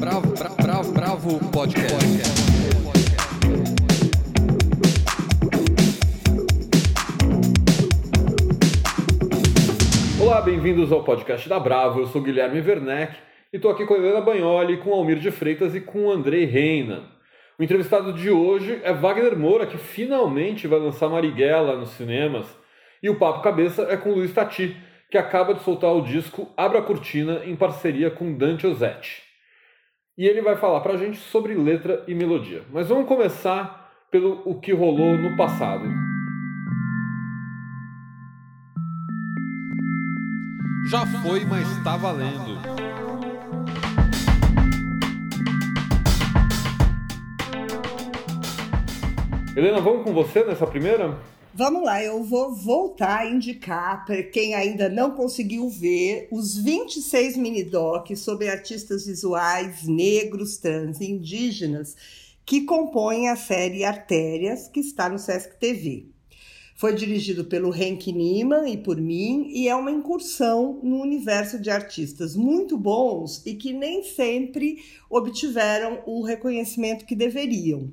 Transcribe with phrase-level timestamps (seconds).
[0.00, 1.94] Bravo, bravo, bravo, bravo podcast.
[10.18, 12.00] Olá, bem-vindos ao podcast da Bravo.
[12.00, 13.14] Eu sou Guilherme Werneck
[13.52, 16.46] e estou aqui com a Helena Bagnoli, com Almir de Freitas e com o Andrei
[16.46, 17.02] Reina.
[17.58, 22.46] O entrevistado de hoje é Wagner Moura, que finalmente vai lançar Marighella nos cinemas.
[23.02, 24.74] E o Papo Cabeça é com Luiz Tati,
[25.10, 29.29] que acaba de soltar o disco Abra a Cortina em parceria com Dante Ozzetti.
[30.20, 32.62] E ele vai falar pra gente sobre letra e melodia.
[32.70, 35.88] Mas vamos começar pelo o que rolou no passado.
[40.90, 42.60] Já foi, mas está valendo.
[49.56, 51.16] Helena, vamos com você nessa primeira?
[51.52, 57.36] Vamos lá, eu vou voltar a indicar para quem ainda não conseguiu ver os 26
[57.36, 61.96] mini-docs sobre artistas visuais negros, trans e indígenas
[62.46, 66.06] que compõem a série Artérias, que está no Sesc TV.
[66.76, 71.68] Foi dirigido pelo Henk Niemann e por mim e é uma incursão no universo de
[71.68, 77.92] artistas muito bons e que nem sempre obtiveram o reconhecimento que deveriam.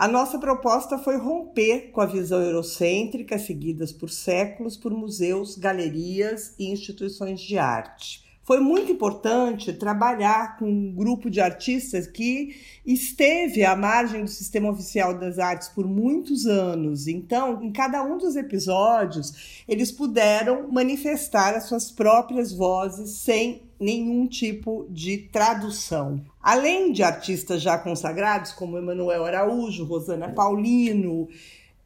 [0.00, 6.54] A nossa proposta foi romper com a visão eurocêntrica seguidas por séculos por museus, galerias
[6.58, 8.24] e instituições de arte.
[8.42, 14.70] Foi muito importante trabalhar com um grupo de artistas que esteve à margem do sistema
[14.70, 17.06] oficial das artes por muitos anos.
[17.06, 24.26] Então, em cada um dos episódios, eles puderam manifestar as suas próprias vozes sem nenhum
[24.26, 26.24] tipo de tradução.
[26.42, 31.28] Além de artistas já consagrados, como Emanuel Araújo, Rosana Paulino,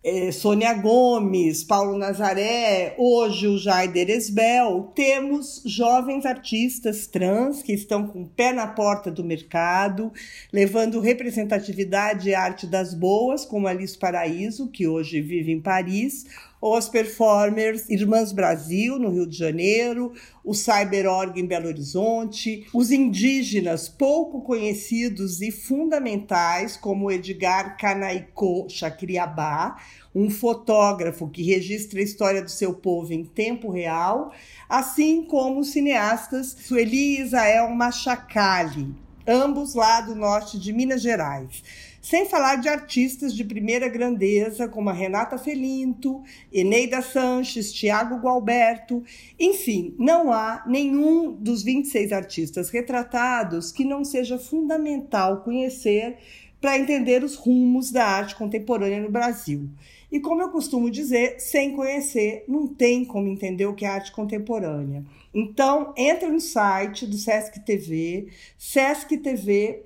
[0.05, 8.06] eh, Sônia Gomes, Paulo Nazaré, hoje o Jaider Esbel, temos jovens artistas trans que estão
[8.06, 10.12] com o pé na porta do mercado,
[10.52, 16.26] levando representatividade e arte das boas, como Alice Paraíso, que hoje vive em Paris,
[16.64, 22.91] ou as performers Irmãs Brasil, no Rio de Janeiro, o Cyberorg em Belo Horizonte, os
[22.91, 29.76] indígenas pouco conhecidos e fundamentais, como Edgar Canaicô Chacriabá,
[30.14, 34.32] um fotógrafo que registra a história do seu povo em tempo real,
[34.66, 38.94] assim como os cineastas Sueli e Isael Machacali,
[39.26, 41.62] ambos lá do norte de Minas Gerais.
[42.04, 46.22] Sem falar de artistas de primeira grandeza, como a Renata Felinto,
[46.53, 49.03] Eneida Sanches, Tiago Gualberto.
[49.41, 56.19] Enfim, não há nenhum dos 26 artistas retratados que não seja fundamental conhecer
[56.60, 59.70] para entender os rumos da arte contemporânea no Brasil.
[60.12, 64.12] E como eu costumo dizer, sem conhecer, não tem como entender o que é arte
[64.12, 65.03] contemporânea.
[65.34, 69.83] Então, entra no site do Sesc TV, sesctv.org.br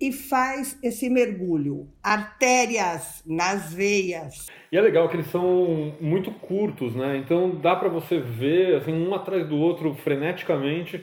[0.00, 1.88] e faz esse mergulho.
[2.00, 4.46] Artérias nas veias.
[4.70, 7.16] E é legal que eles são muito curtos, né?
[7.16, 11.02] Então dá para você ver assim, um atrás do outro freneticamente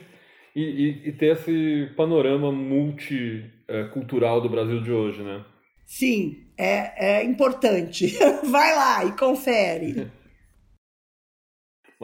[0.56, 5.44] e, e, e ter esse panorama multicultural do Brasil de hoje, né?
[5.84, 8.16] Sim, é, é importante.
[8.50, 10.10] Vai lá e confere.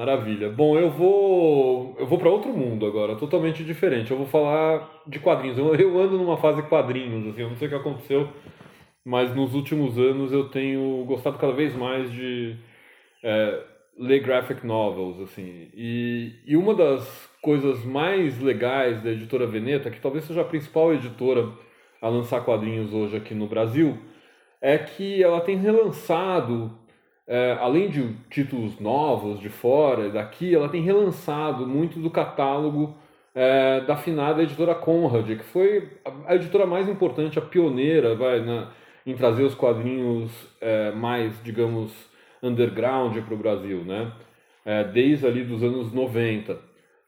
[0.00, 0.48] Maravilha.
[0.48, 4.10] Bom, eu vou eu vou para outro mundo agora, totalmente diferente.
[4.10, 5.58] Eu vou falar de quadrinhos.
[5.58, 8.26] Eu, eu ando numa fase quadrinhos, assim, eu não sei o que aconteceu,
[9.04, 12.56] mas nos últimos anos eu tenho gostado cada vez mais de
[13.22, 13.62] é,
[13.98, 15.68] ler graphic novels, assim.
[15.74, 20.94] E, e uma das coisas mais legais da editora Veneta, que talvez seja a principal
[20.94, 21.46] editora
[22.00, 23.98] a lançar quadrinhos hoje aqui no Brasil,
[24.62, 26.79] é que ela tem relançado
[27.30, 32.96] é, além de títulos novos de fora e daqui, ela tem relançado muito do catálogo
[33.32, 35.88] é, da afinada editora Conrad, que foi
[36.26, 38.42] a, editora mais importante, a pioneira vai,
[39.06, 41.92] em trazer os quadrinhos é, mais, digamos,
[42.42, 44.10] underground para o Brasil, né?
[44.64, 46.59] É, desde ali dos anos 90.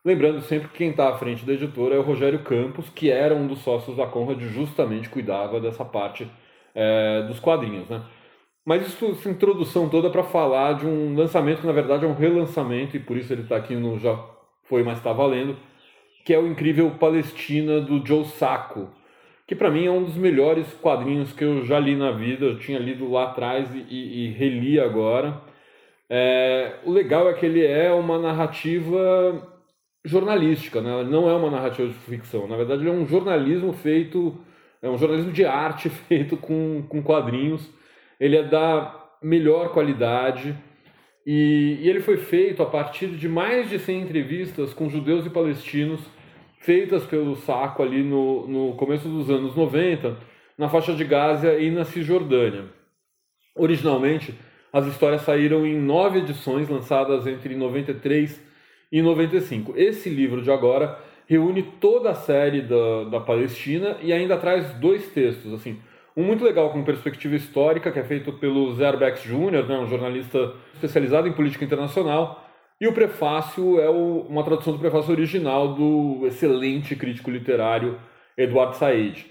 [0.05, 3.35] Lembrando sempre que quem está à frente da editora é o Rogério Campos, que era
[3.35, 6.31] um dos sócios da Conrad, justamente cuidava dessa parte
[6.77, 8.03] é, dos quadrinhos, né?
[8.65, 12.15] Mas isso, essa introdução toda para falar de um lançamento que na verdade é um
[12.15, 14.19] relançamento, e por isso ele está aqui no Já
[14.65, 15.57] Foi, Mas Está Valendo,
[16.25, 18.89] que é o incrível Palestina do Joe Sacco,
[19.47, 22.59] que para mim é um dos melhores quadrinhos que eu já li na vida, eu
[22.59, 25.43] tinha lido lá atrás e, e, reli agora.
[26.09, 29.51] É, o legal é que ele é uma narrativa
[30.05, 31.03] jornalística, né?
[31.05, 34.37] não é uma narrativa de ficção, na verdade ele é um jornalismo feito,
[34.81, 37.69] é um jornalismo de arte feito com, com quadrinhos,
[38.23, 40.57] ele é da melhor qualidade
[41.27, 45.31] e, e, ele foi feito a partir de mais de 100 entrevistas com judeus e
[45.31, 46.01] palestinos
[46.61, 50.17] feitas pelo Saco ali no, no começo dos anos 90,
[50.57, 52.67] na faixa de Gaza e na Cisjordânia.
[53.57, 54.33] Originalmente,
[54.73, 58.41] as histórias saíram em nove edições lançadas entre 93
[58.93, 59.75] e 95.
[59.77, 60.97] Esse livro de agora
[61.27, 65.81] reúne toda a série da, da Palestina e ainda traz dois textos, assim,
[66.17, 70.55] um muito legal com perspectiva histórica, que é feito pelo Zerbex Jr., né, um jornalista
[70.75, 72.47] especializado em política internacional,
[72.81, 77.99] e o prefácio é o, uma tradução do prefácio original do excelente crítico literário
[78.37, 79.27] Eduardo Said.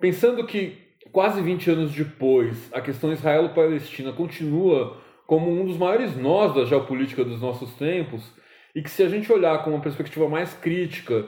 [0.00, 0.76] Pensando que
[1.12, 7.24] quase 20 anos depois a questão Israelo-Palestina continua como um dos maiores nós da geopolítica
[7.24, 8.32] dos nossos tempos,
[8.74, 11.26] e que se a gente olhar com uma perspectiva mais crítica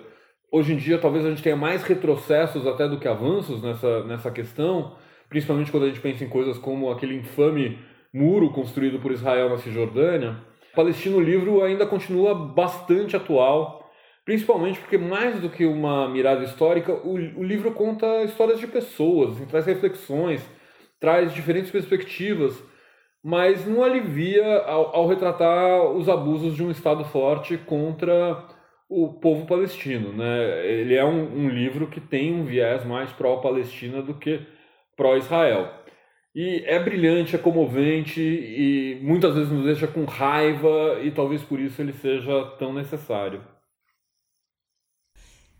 [0.50, 4.30] Hoje em dia, talvez a gente tenha mais retrocessos até do que avanços nessa, nessa
[4.30, 4.96] questão,
[5.28, 7.78] principalmente quando a gente pensa em coisas como aquele infame
[8.14, 10.36] muro construído por Israel na Cisjordânia.
[10.74, 13.90] Palestino, o livro ainda continua bastante atual,
[14.24, 19.32] principalmente porque, mais do que uma mirada histórica, o, o livro conta histórias de pessoas,
[19.32, 20.40] assim, traz reflexões,
[21.00, 22.56] traz diferentes perspectivas,
[23.22, 28.55] mas não alivia ao, ao retratar os abusos de um Estado forte contra
[28.88, 30.12] o povo palestino.
[30.12, 30.66] Né?
[30.66, 34.40] Ele é um, um livro que tem um viés mais pró-Palestina do que
[34.96, 35.84] pró-Israel.
[36.34, 41.58] E é brilhante, é comovente e muitas vezes nos deixa com raiva e talvez por
[41.58, 43.42] isso ele seja tão necessário.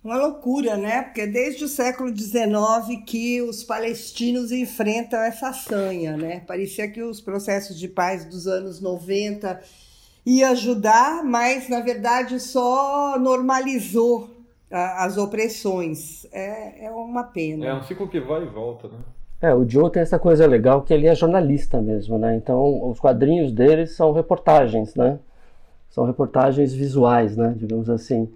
[0.05, 1.03] Uma loucura, né?
[1.03, 6.45] Porque desde o século XIX que os palestinos enfrentam essa sanha, né?
[6.47, 9.61] Parecia que os processos de paz dos anos 90
[10.27, 14.29] ia ajudar, mas na verdade só normalizou
[14.69, 16.27] as opressões.
[16.33, 17.67] É, é uma pena.
[17.67, 18.99] É um ciclo que vai e volta, né?
[19.41, 22.35] É, o Joe tem essa coisa legal que ele é jornalista mesmo, né?
[22.37, 25.19] Então os quadrinhos dele são reportagens, né?
[25.91, 27.55] São reportagens visuais, né?
[27.57, 28.29] Digamos assim.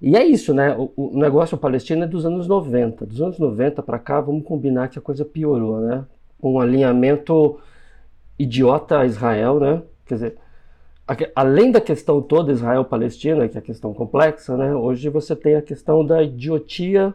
[0.00, 0.74] E é isso, né?
[0.76, 3.06] O, o negócio palestino é dos anos 90.
[3.06, 6.04] Dos anos 90 para cá, vamos combinar que a coisa piorou, né?
[6.42, 7.60] Um alinhamento
[8.38, 9.82] idiota a Israel, né?
[10.06, 10.36] Quer dizer,
[11.34, 15.62] além da questão toda Israel-Palestina, que é a questão complexa, né, hoje você tem a
[15.62, 17.14] questão da idiotia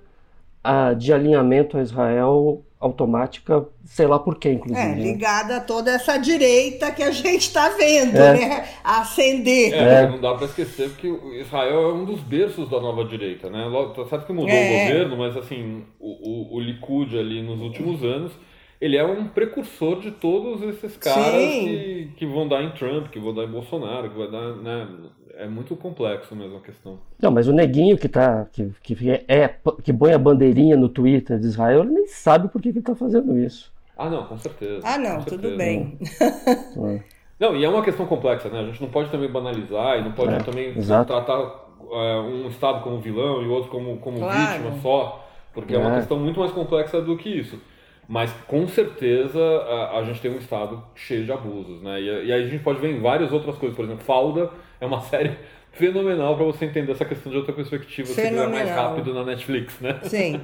[0.64, 4.80] a, de alinhamento a Israel automática, sei lá por quê, inclusive.
[4.80, 5.02] É, né?
[5.02, 8.34] ligada a toda essa direita que a gente está vendo, é.
[8.34, 8.70] né?
[8.84, 9.74] Acender.
[9.74, 11.08] É, é, não dá para esquecer que
[11.40, 13.66] Israel é um dos berços da nova direita, né?
[13.96, 14.66] Tá certo que mudou é.
[14.66, 18.32] o governo, mas assim, o, o, o Likud ali nos últimos anos
[18.80, 23.20] ele é um precursor de todos esses caras que, que vão dar em Trump, que
[23.20, 24.88] vão dar em Bolsonaro, que vai dar, né?
[25.36, 26.98] É muito complexo mesmo a questão.
[27.22, 31.40] Não, mas o neguinho que tá que, que é que põe a bandeirinha no Twitter
[31.40, 33.72] de Israel, ele nem sabe por que, que ele tá fazendo isso.
[33.96, 34.82] Ah, não, com certeza.
[34.84, 35.98] Ah, não, tudo bem.
[36.22, 37.18] É.
[37.40, 38.62] Não, e é uma questão complexa, né?
[38.62, 41.06] A gente não pode também banalizar e não pode é, também exato.
[41.06, 44.64] tratar é, um Estado como vilão e outro como, como claro.
[44.64, 45.78] vítima só, porque é.
[45.78, 47.60] é uma questão muito mais complexa do que isso.
[48.08, 52.02] Mas com certeza a, a, gente tem um estado cheio de abusos, né?
[52.02, 53.76] E, e, aí a gente pode ver em várias outras coisas.
[53.76, 54.50] Por exemplo, Falda
[54.80, 55.38] é uma série
[55.74, 59.80] fenomenal para você entender essa questão de outra perspectiva, se quiser mais rápido na Netflix,
[59.80, 60.00] né?
[60.04, 60.42] Sim.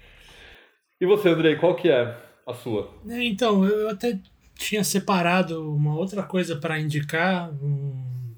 [1.00, 2.14] e você, Andrei, qual que é
[2.46, 2.90] a sua?
[3.08, 4.18] É, então, eu até
[4.54, 8.34] tinha separado uma outra coisa para indicar, um,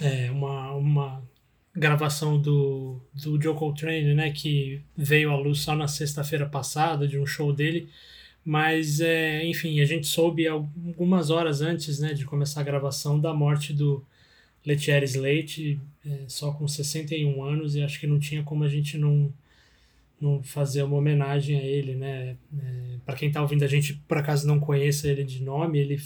[0.00, 1.22] é, uma, uma
[1.78, 7.18] gravação do, do Joe Coltrane, né, que veio à luz só na sexta-feira passada, de
[7.18, 7.88] um show dele,
[8.44, 13.32] mas, é, enfim, a gente soube algumas horas antes, né, de começar a gravação da
[13.32, 14.04] morte do
[14.66, 18.98] Letier Slate, é, só com 61 anos, e acho que não tinha como a gente
[18.98, 19.32] não,
[20.20, 24.18] não fazer uma homenagem a ele, né, é, para quem está ouvindo a gente, por
[24.18, 26.00] acaso não conheça ele de nome, ele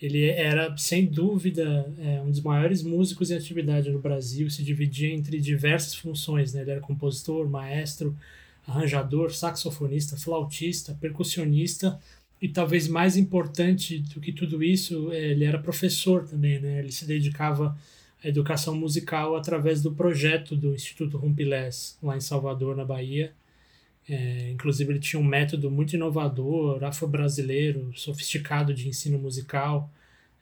[0.00, 5.12] ele era, sem dúvida, é, um dos maiores músicos em atividade no Brasil, se dividia
[5.12, 6.54] entre diversas funções.
[6.54, 6.62] Né?
[6.62, 8.16] Ele era compositor, maestro,
[8.66, 12.00] arranjador, saxofonista, flautista, percussionista
[12.40, 16.58] e talvez mais importante do que tudo isso, é, ele era professor também.
[16.58, 16.78] Né?
[16.78, 17.76] Ele se dedicava
[18.24, 23.32] à educação musical através do projeto do Instituto Rumpilés, lá em Salvador, na Bahia.
[24.10, 29.88] É, inclusive, ele tinha um método muito inovador, afro-brasileiro, sofisticado de ensino musical,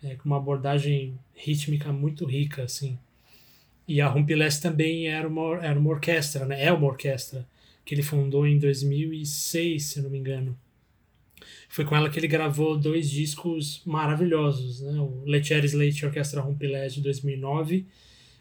[0.02, 2.98] é, com uma abordagem rítmica muito rica, assim.
[3.86, 6.64] E a Rumpilés também era uma, era uma orquestra, né?
[6.64, 7.46] É uma orquestra
[7.84, 10.58] que ele fundou em 2006, se não me engano.
[11.68, 14.98] Foi com ela que ele gravou dois discos maravilhosos, né?
[14.98, 17.86] O Letier Slate Orquestra Rumpilés de 2009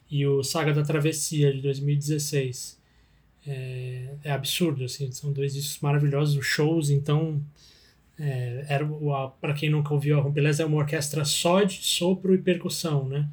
[0.10, 2.78] e o Saga da Travessia de 2016
[3.48, 7.42] é, é absurdo, assim, são dois discos maravilhosos, shows, então
[8.20, 8.86] é, era
[9.40, 13.30] para quem nunca ouviu a Rompelés é uma orquestra só de sopro e percussão, né?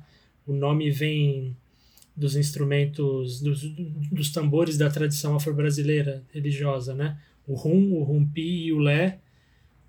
[0.46, 1.56] O nome vem
[2.14, 7.18] dos instrumentos, dos, dos tambores da tradição afro-brasileira religiosa, né?
[7.46, 9.18] O rum, o rumpi e o lé,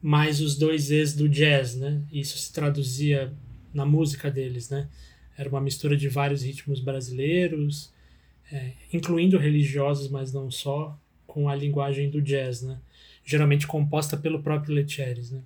[0.02, 2.02] mais os dois e's do jazz, né?
[2.12, 3.32] Isso se traduzia
[3.74, 4.88] na música deles, né?
[5.38, 7.94] Era uma mistura de vários ritmos brasileiros,
[8.52, 12.78] é, incluindo religiosos, mas não só, com a linguagem do jazz, né?
[13.24, 15.42] Geralmente composta pelo próprio Letcheres, né?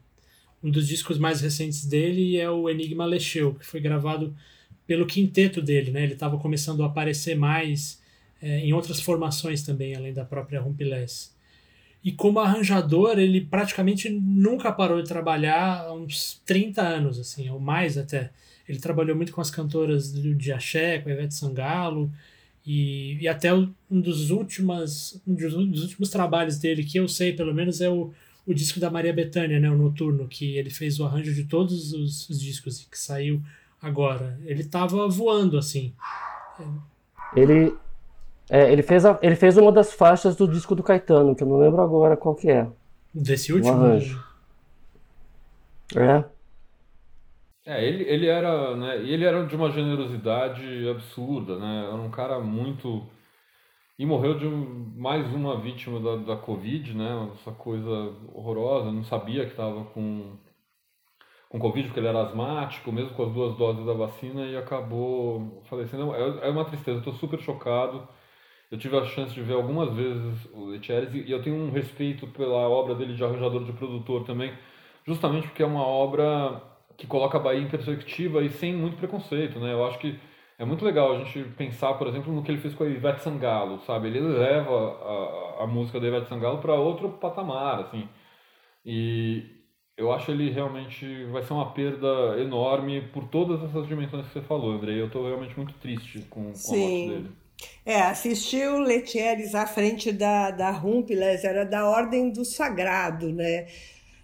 [0.61, 4.35] Um dos discos mais recentes dele é o Enigma Lecheu, que foi gravado
[4.85, 6.03] pelo quinteto dele, né?
[6.03, 8.01] Ele estava começando a aparecer mais
[8.41, 11.33] é, em outras formações também, além da própria Rumpilés.
[12.03, 17.59] E como arranjador, ele praticamente nunca parou de trabalhar há uns 30 anos, assim, ou
[17.59, 18.31] mais até.
[18.67, 22.11] Ele trabalhou muito com as cantoras do de Axé, com a Ivete Sangalo,
[22.71, 27.51] e, e até um dos, últimos, um dos últimos trabalhos dele, que eu sei pelo
[27.51, 28.11] menos, é o,
[28.45, 31.93] o disco da Maria Bethânia, né, o Noturno, que ele fez o arranjo de todos
[31.93, 33.41] os, os discos, que saiu
[33.81, 34.39] agora.
[34.45, 35.95] Ele tava voando, assim.
[37.35, 37.75] Ele,
[38.47, 41.47] é, ele, fez a, ele fez uma das faixas do disco do Caetano, que eu
[41.47, 42.67] não lembro agora qual que é.
[43.11, 43.73] Desse último?
[43.73, 44.23] Um arranjo.
[45.95, 46.23] É.
[47.69, 51.85] É, ele, ele era, né, ele era de uma generosidade absurda, né?
[51.85, 53.07] Era um cara muito
[53.99, 57.29] e morreu de mais uma vítima da, da Covid, né?
[57.35, 57.89] Essa coisa
[58.33, 60.35] horrorosa, não sabia que estava com
[61.49, 65.63] com Covid, porque ele era asmático, mesmo com as duas doses da vacina, e acabou
[65.69, 66.13] falecendo.
[66.15, 68.07] É, é uma tristeza, estou super chocado.
[68.71, 72.27] Eu tive a chance de ver algumas vezes o Letieres e eu tenho um respeito
[72.27, 74.53] pela obra dele de arranjador de produtor também,
[75.05, 76.68] justamente porque é uma obra
[76.99, 79.71] que coloca a Bahia em perspectiva e sem muito preconceito, né?
[79.71, 80.19] Eu acho que
[80.57, 83.21] é muito legal a gente pensar, por exemplo, no que ele fez com a Ivete
[83.21, 84.09] Sangalo, sabe?
[84.09, 84.75] Ele leva
[85.59, 88.07] a, a música da Ivete Sangalo para outro patamar, assim.
[88.85, 89.45] E,
[89.95, 94.41] eu acho ele realmente vai ser uma perda enorme por todas essas dimensões que você
[94.41, 94.99] falou, André.
[94.99, 97.31] Eu estou realmente muito triste com, com a morte dele.
[97.85, 103.67] É, assistir o Letieres à frente da, da Rumples era da ordem do sagrado, né?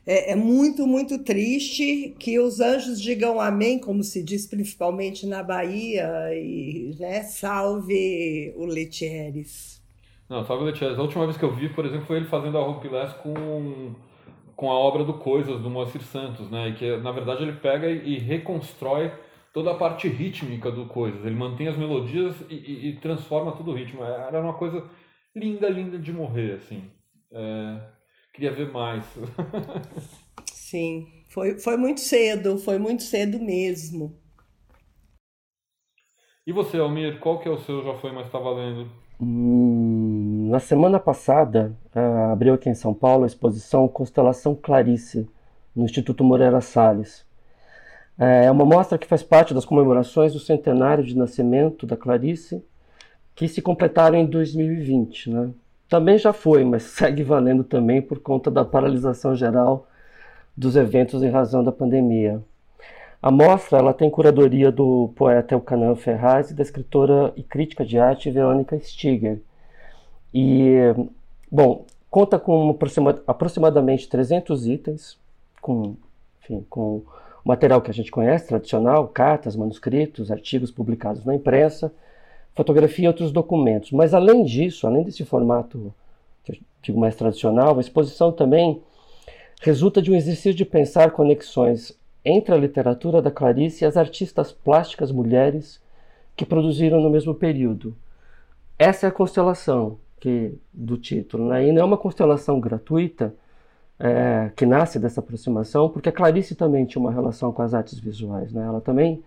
[0.05, 5.41] É, é, muito, muito triste que os anjos digam amém, como se diz principalmente na
[5.41, 9.81] Bahia, e né, salve o Letieres.
[10.29, 10.99] Não, salve o Letieres.
[10.99, 13.95] A última vez que eu vi, por exemplo, foi ele fazendo a Rumples com
[14.55, 16.69] com a obra do Coisas, do Moacir Santos, né?
[16.69, 19.11] E que, na verdade, ele pega e, reconstrói
[19.53, 21.25] toda a parte rítmica do Coisas.
[21.25, 24.03] Ele mantém as melodias e, e, e transforma todo o ritmo.
[24.03, 24.83] É, era uma coisa
[25.35, 26.83] linda, linda de morrer, assim.
[27.31, 27.79] É,
[28.35, 29.03] queria ver mais.
[30.51, 34.15] Sim, foi, foi muito cedo, foi muito cedo mesmo.
[36.45, 38.87] E você, Almir, qual que é o seu Já Foi, Mas Tá Valendo?
[39.19, 45.27] Hum, na semana passada, uh, abriu aqui em São Paulo a exposição Constelação Clarice,
[45.75, 47.25] no Instituto Moreira Salles.
[48.17, 52.63] É uma mostra que faz parte das comemorações do centenário de nascimento da Clarice,
[53.35, 55.31] que se completaram em 2020.
[55.31, 55.51] Né?
[55.89, 59.87] Também já foi, mas segue valendo também por conta da paralisação geral
[60.55, 62.41] dos eventos em razão da pandemia.
[63.21, 67.97] A mostra ela tem curadoria do poeta Elcanan Ferraz e da escritora e crítica de
[67.97, 69.41] arte Verônica Stiger.
[70.33, 70.77] E,
[71.51, 72.77] bom, conta com
[73.25, 75.17] aproximadamente 300 itens,
[75.59, 75.95] com,
[76.41, 77.01] enfim, com
[77.43, 81.91] material que a gente conhece, tradicional, cartas, manuscritos, artigos publicados na imprensa,
[82.55, 83.91] fotografia e outros documentos.
[83.91, 85.93] Mas, além disso, além desse formato
[86.43, 88.81] que eu digo mais tradicional, a exposição também
[89.61, 94.51] resulta de um exercício de pensar conexões entre a literatura da Clarice e as artistas
[94.51, 95.81] plásticas mulheres
[96.35, 97.95] que produziram no mesmo período.
[98.79, 101.67] Essa é a constelação que, do título, né?
[101.67, 103.33] e não é uma constelação gratuita
[103.99, 107.99] é, que nasce dessa aproximação, porque a Clarice também tinha uma relação com as artes
[107.99, 108.51] visuais.
[108.51, 108.65] Né?
[108.65, 109.23] Ela também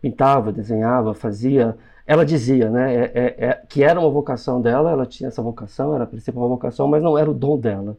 [0.00, 1.76] pintava, desenhava, fazia.
[2.06, 5.94] Ela dizia né, é, é, é que era uma vocação dela, ela tinha essa vocação,
[5.94, 7.96] era a principal vocação, mas não era o dom dela.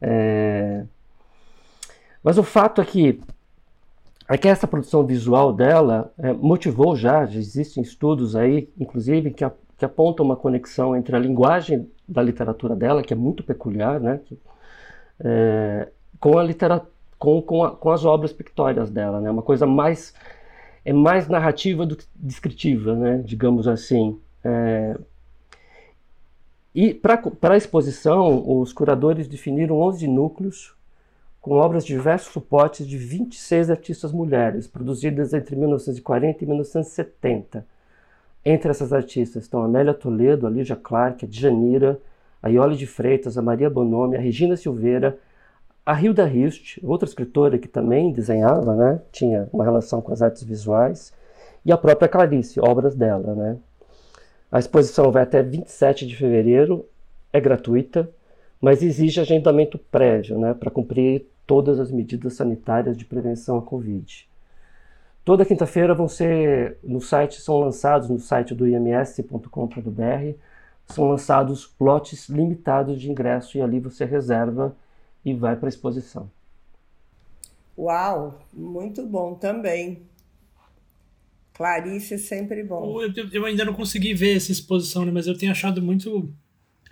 [0.00, 0.84] É,
[2.22, 3.20] mas o fato é que
[4.30, 9.42] é que essa produção visual dela é, motivou já, já existem estudos aí, inclusive, que,
[9.42, 13.98] a, que apontam uma conexão entre a linguagem da literatura dela, que é muito peculiar,
[13.98, 14.38] né, que,
[15.24, 15.88] é,
[16.20, 20.14] com, a literatura, com, com, com, as obras pictóricas dela, né, uma coisa mais
[20.84, 24.18] é mais narrativa do que descritiva, né, digamos assim.
[24.42, 24.96] É,
[26.74, 30.74] e para a exposição, os curadores definiram 11 núcleos
[31.40, 37.66] com obras de diversos suportes de 26 artistas mulheres, produzidas entre 1940 e 1970.
[38.44, 41.98] Entre essas artistas estão Amélia Toledo, a Lígia Clark, a Djanira,
[42.42, 45.18] a Iole de Freitas, a Maria Bonomi, a Regina Silveira,
[45.84, 49.00] a Hilda Hilst, outra escritora que também desenhava, né?
[49.10, 51.12] tinha uma relação com as artes visuais,
[51.64, 53.34] e a própria Clarice, obras dela.
[53.34, 53.56] Né?
[54.50, 56.86] A exposição vai até 27 de fevereiro,
[57.32, 58.08] é gratuita,
[58.60, 64.28] mas exige agendamento prévio né, para cumprir todas as medidas sanitárias de prevenção à Covid.
[65.24, 70.34] Toda quinta-feira vão ser no site são lançados no site do ims.com.br
[70.86, 74.74] são lançados lotes limitados de ingresso e ali você reserva
[75.24, 76.30] e vai para a exposição.
[77.78, 80.02] Uau, muito bom também.
[81.54, 83.02] Clarice é sempre bom.
[83.02, 86.32] Eu, eu, ainda não consegui ver essa exposição, né, mas eu tenho achado muito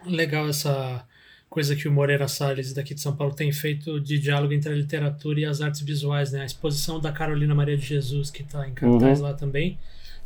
[0.05, 1.07] legal essa
[1.49, 4.77] coisa que o Moreira Salles daqui de São Paulo tem feito de diálogo entre a
[4.77, 6.43] literatura e as artes visuais, né?
[6.43, 9.25] A exposição da Carolina Maria de Jesus que está em cartaz uhum.
[9.25, 9.79] lá também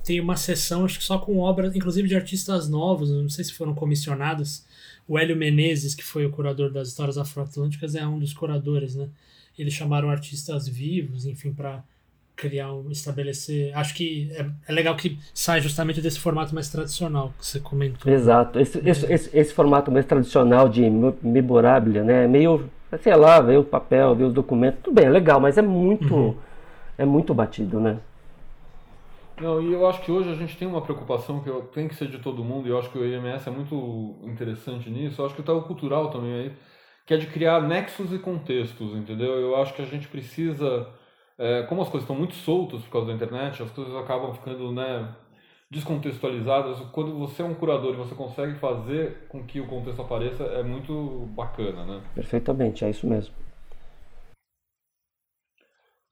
[0.05, 3.53] tem uma sessão, acho que só com obras, inclusive de artistas novos, não sei se
[3.53, 4.67] foram comissionadas.
[5.07, 9.09] O Hélio Menezes, que foi o curador das histórias afroatlânticas, é um dos curadores, né?
[9.59, 11.85] Eles chamaram artistas vivos, enfim, para
[12.35, 13.77] criar um, estabelecer.
[13.77, 18.11] Acho que é, é, legal que sai justamente desse formato mais tradicional que você comentou.
[18.11, 18.59] Exato.
[18.59, 20.83] Esse, esse, esse, esse formato mais tradicional de
[21.23, 22.27] memorabilia, né?
[22.27, 22.69] Meio,
[23.03, 26.15] sei lá, ver o papel, ver os documentos, tudo bem, é legal, mas é muito,
[26.15, 26.37] uhum.
[26.97, 27.99] é muito batido, né?
[29.41, 32.09] Não, e eu acho que hoje a gente tem uma preocupação que tem que ser
[32.09, 35.21] de todo mundo, e eu acho que o IMS é muito interessante nisso.
[35.21, 36.53] Eu acho que está o cultural também aí,
[37.07, 39.33] que é de criar nexos e contextos, entendeu?
[39.35, 40.89] Eu acho que a gente precisa,
[41.39, 44.71] é, como as coisas estão muito soltas por causa da internet, as coisas acabam ficando
[44.73, 45.09] né,
[45.71, 46.79] descontextualizadas.
[46.93, 50.63] Quando você é um curador e você consegue fazer com que o contexto apareça, é
[50.63, 52.01] muito bacana, né?
[52.15, 53.35] Perfeitamente, é isso mesmo.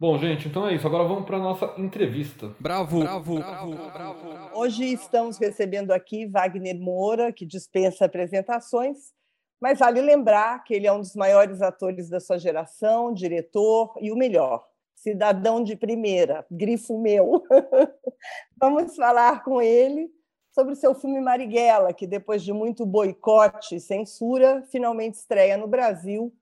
[0.01, 0.87] Bom, gente, então é isso.
[0.87, 2.55] Agora vamos para a nossa entrevista.
[2.59, 4.59] Bravo, bravo, bravo, bravo.
[4.59, 9.13] Hoje estamos recebendo aqui Wagner Moura, que dispensa apresentações,
[9.61, 14.11] mas vale lembrar que ele é um dos maiores atores da sua geração, diretor e
[14.11, 17.45] o melhor, cidadão de primeira, grifo meu.
[18.59, 20.11] vamos falar com ele
[20.51, 25.69] sobre o seu filme Marighella, que depois de muito boicote e censura, finalmente estreia no
[25.69, 26.35] Brasil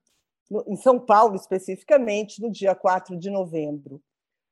[0.67, 4.01] em São Paulo especificamente, no dia 4 de novembro.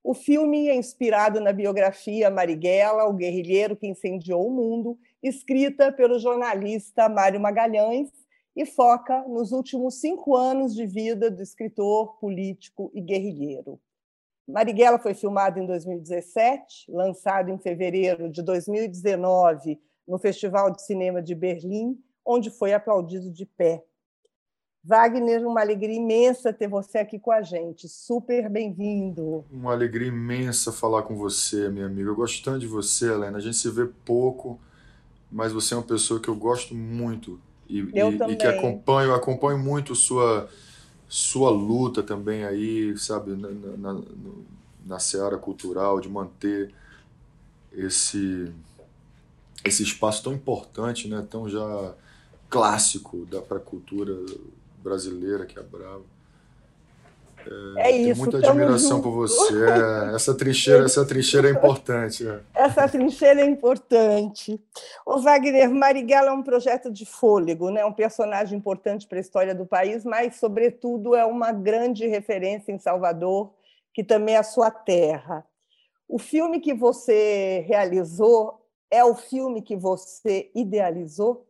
[0.03, 6.19] O filme é inspirado na biografia Marighella, o guerrilheiro que incendiou o mundo, escrita pelo
[6.19, 8.09] jornalista Mário Magalhães,
[8.55, 13.79] e foca nos últimos cinco anos de vida do escritor, político e guerrilheiro.
[14.47, 21.35] Marighella foi filmado em 2017, lançado em fevereiro de 2019 no Festival de Cinema de
[21.35, 23.83] Berlim, onde foi aplaudido de pé
[24.87, 27.89] Wagner, uma alegria imensa ter você aqui com a gente.
[27.89, 29.43] Super bem-vindo.
[29.51, 32.09] Uma alegria imensa falar com você, minha amiga.
[32.09, 33.37] Eu gosto tanto de você, Helena.
[33.37, 34.57] A gente se vê pouco,
[35.29, 39.13] mas você é uma pessoa que eu gosto muito e, eu e, e que acompanho,
[39.13, 40.47] acompanho muito sua
[41.09, 44.01] sua luta também aí, sabe, na, na,
[44.85, 46.73] na seara cultural de manter
[47.73, 48.53] esse
[49.65, 51.93] esse espaço tão importante, né, tão já
[52.49, 54.13] clássico da para a cultura
[54.87, 56.03] brasileira que é brava.
[57.77, 58.21] É, é isso.
[58.21, 59.53] Tenho muita admiração por você.
[59.53, 62.27] É, essa trincheira, essa trincheira é importante.
[62.27, 62.39] É.
[62.53, 64.61] Essa trincheira é importante.
[65.05, 67.85] O Wagner Marighella é um projeto de fôlego, né?
[67.85, 72.79] Um personagem importante para a história do país, mas sobretudo é uma grande referência em
[72.79, 73.53] Salvador,
[73.93, 75.45] que também é a sua terra.
[76.07, 81.46] O filme que você realizou é o filme que você idealizou?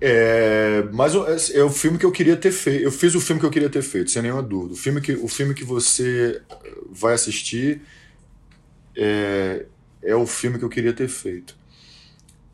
[0.00, 2.82] É, mas é, é o filme que eu queria ter feito.
[2.82, 4.74] Eu fiz o filme que eu queria ter feito, sem nenhuma dúvida.
[4.74, 6.42] O filme que, o filme que você
[6.90, 7.82] vai assistir
[8.94, 9.66] é,
[10.02, 11.56] é o filme que eu queria ter feito.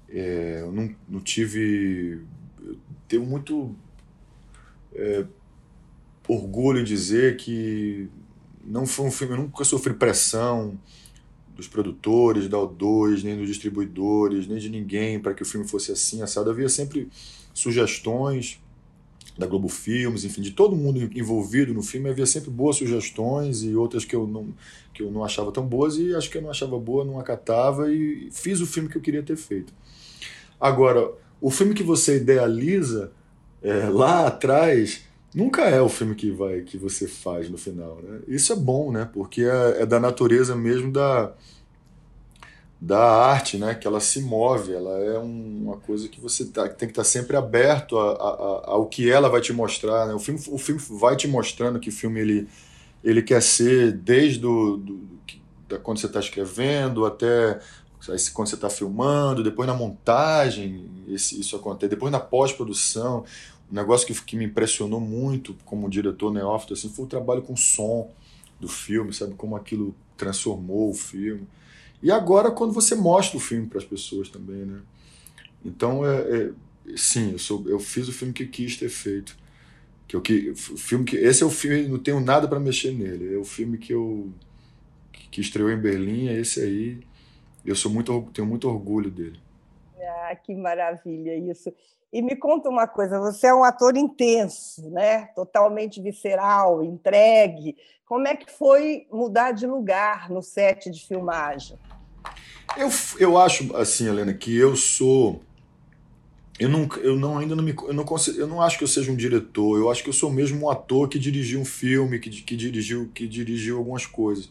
[0.09, 2.21] É, eu não, não tive.
[2.65, 2.77] Eu
[3.09, 3.75] tenho muito
[4.95, 5.25] é,
[6.29, 8.09] orgulho em dizer que
[8.65, 9.35] não foi um filme.
[9.35, 10.79] Eu nunca sofri pressão
[11.55, 15.93] dos produtores, da O2, nem dos distribuidores, nem de ninguém para que o filme fosse
[15.93, 16.51] assim, assado.
[16.51, 17.09] Havia sempre
[17.53, 18.61] sugestões
[19.37, 23.75] da Globo Filmes, enfim, de todo mundo envolvido no filme, havia sempre boas sugestões e
[23.75, 24.53] outras que eu não,
[24.93, 27.91] que eu não achava tão boas e acho que eu não achava boa, não acatava
[27.91, 29.73] e fiz o filme que eu queria ter feito.
[30.61, 33.11] Agora, o filme que você idealiza
[33.63, 35.03] é, lá atrás
[35.35, 38.21] nunca é o filme que vai que você faz no final, né?
[38.29, 39.09] Isso é bom, né?
[39.13, 41.33] Porque é, é da natureza mesmo da
[42.81, 43.75] da arte, né?
[43.75, 47.03] Que ela se move, ela é um, uma coisa que você tá, tem que estar
[47.03, 50.07] tá sempre aberto a, a, a, ao que ela vai te mostrar.
[50.07, 50.15] Né?
[50.15, 52.49] O filme o filme vai te mostrando que filme ele
[53.05, 55.13] ele quer ser desde do, do
[55.83, 57.59] quando você está escrevendo até
[58.35, 63.25] quando você está filmando, depois na montagem, esse, isso acontece, depois na pós-produção.
[63.73, 67.57] Um negócio que, que me impressionou muito como diretor neófito assim, foi o trabalho com
[67.57, 68.11] som
[68.61, 69.35] do filme, sabe?
[69.35, 71.49] Como aquilo transformou o filme.
[72.03, 74.81] E agora quando você mostra o filme para as pessoas também, né?
[75.65, 76.51] Então, é, é,
[76.97, 79.37] sim, eu, sou, eu fiz o filme que quis ter feito.
[80.07, 83.35] Que eu, que, filme que, esse é o filme, não tenho nada para mexer nele.
[83.35, 84.31] É o filme que eu
[85.31, 87.01] que estreou em Berlim, é esse aí.
[87.65, 89.41] Eu sou muito, tenho muito orgulho dele.
[89.99, 91.73] Ah, que maravilha isso.
[92.13, 95.27] E me conta uma coisa, você é um ator intenso, né?
[95.35, 97.75] Totalmente visceral, entregue.
[98.05, 101.79] Como é que foi mudar de lugar no set de filmagem?
[102.77, 105.41] Eu, eu acho assim, Helena, que eu sou
[106.59, 108.05] eu não, eu não ainda não me eu não
[108.37, 110.71] eu não acho que eu seja um diretor, eu acho que eu sou mesmo um
[110.71, 114.51] ator que dirigiu um filme, que, que dirigiu que dirigiu algumas coisas.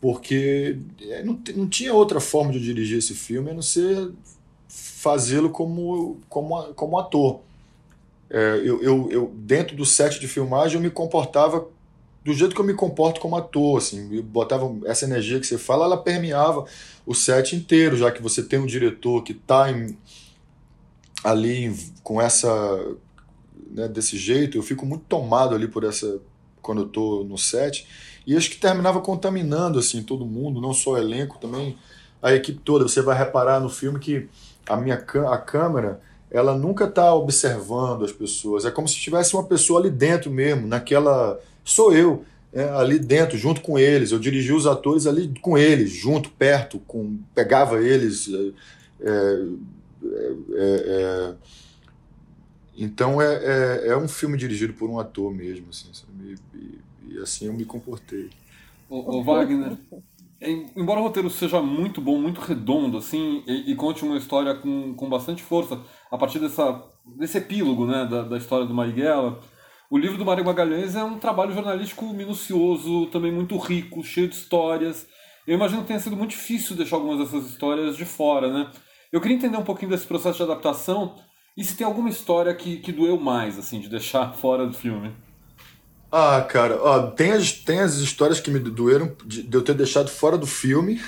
[0.00, 4.10] Porque é, não, não tinha outra forma de dirigir esse filme a não ser
[5.02, 7.40] fazê-lo como, como, como ator.
[8.30, 11.66] É, eu, eu, eu, dentro do set de filmagem, eu me comportava
[12.24, 15.58] do jeito que eu me comporto como ator, assim, eu botava essa energia que você
[15.58, 16.64] fala, ela permeava
[17.04, 19.66] o set inteiro, já que você tem um diretor que está
[21.24, 22.96] ali com essa,
[23.72, 26.20] né, desse jeito, eu fico muito tomado ali por essa,
[26.62, 27.88] quando eu estou no set,
[28.24, 31.76] e acho que terminava contaminando, assim, todo mundo, não só o elenco, também
[32.22, 34.28] a equipe toda, você vai reparar no filme que
[34.68, 36.00] a minha a câmera
[36.32, 38.64] ela nunca está observando as pessoas.
[38.64, 41.38] É como se tivesse uma pessoa ali dentro mesmo, naquela.
[41.62, 44.12] Sou eu, é, ali dentro, junto com eles.
[44.12, 48.28] Eu dirigi os atores ali com eles, junto, perto, com pegava eles.
[49.00, 49.42] É, é,
[50.54, 51.34] é, é
[52.74, 55.88] então é, é, um filme dirigido por um ator mesmo, assim,
[56.24, 58.30] e, e, e, assim eu me comportei.
[58.88, 59.76] O, o Wagner,
[60.76, 64.94] embora o roteiro seja muito bom, muito redondo, assim, e, e, conte uma história com,
[64.94, 66.82] com bastante força, a partir dessa,
[67.18, 69.40] desse epílogo né, da, da história do Marighella,
[69.92, 74.34] o livro do Mário Magalhães é um trabalho jornalístico minucioso, também muito rico, cheio de
[74.34, 75.06] histórias.
[75.46, 78.70] Eu imagino que tenha sido muito difícil deixar algumas dessas histórias de fora, né?
[79.12, 81.16] Eu queria entender um pouquinho desse processo de adaptação
[81.54, 85.14] e se tem alguma história que, que doeu mais, assim, de deixar fora do filme.
[86.14, 89.72] Ah, cara, ó, tem, as, tem as histórias que me doeram de, de eu ter
[89.72, 91.00] deixado fora do filme,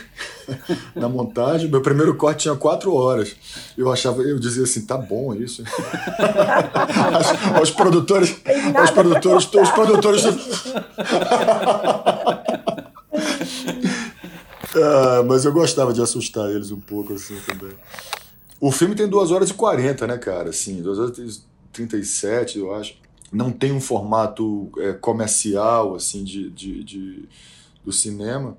[0.96, 1.68] na montagem.
[1.68, 3.36] Meu primeiro corte tinha quatro horas.
[3.76, 5.62] Eu achava, eu dizia assim, tá bom isso.
[7.60, 8.30] os, os produtores,
[8.82, 10.24] os produtores, os produtores.
[14.74, 17.74] ah, mas eu gostava de assustar eles um pouco assim também.
[18.58, 20.48] O filme tem 2 horas e 40, né, cara?
[20.48, 21.42] Assim, 2 horas e
[21.74, 27.28] 37, eu acho não tem um formato é, comercial assim de, de, de,
[27.84, 28.56] do cinema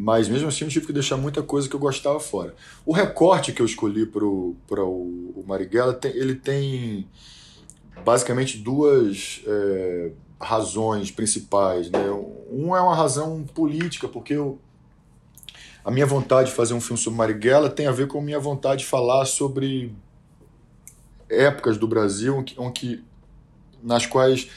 [0.00, 2.54] mas mesmo assim eu tive que deixar muita coisa que eu gostava fora.
[2.86, 7.08] O recorte que eu escolhi para o, Marighella tem, ele tem
[8.04, 11.98] basicamente duas é, razões principais né?
[12.48, 14.60] Um é uma razão política porque eu
[15.84, 18.38] a minha vontade de fazer um filme sobre Marighella tem a ver com a minha
[18.38, 19.92] vontade de falar sobre
[21.28, 23.02] épocas do Brasil em que
[23.82, 24.48] nas quais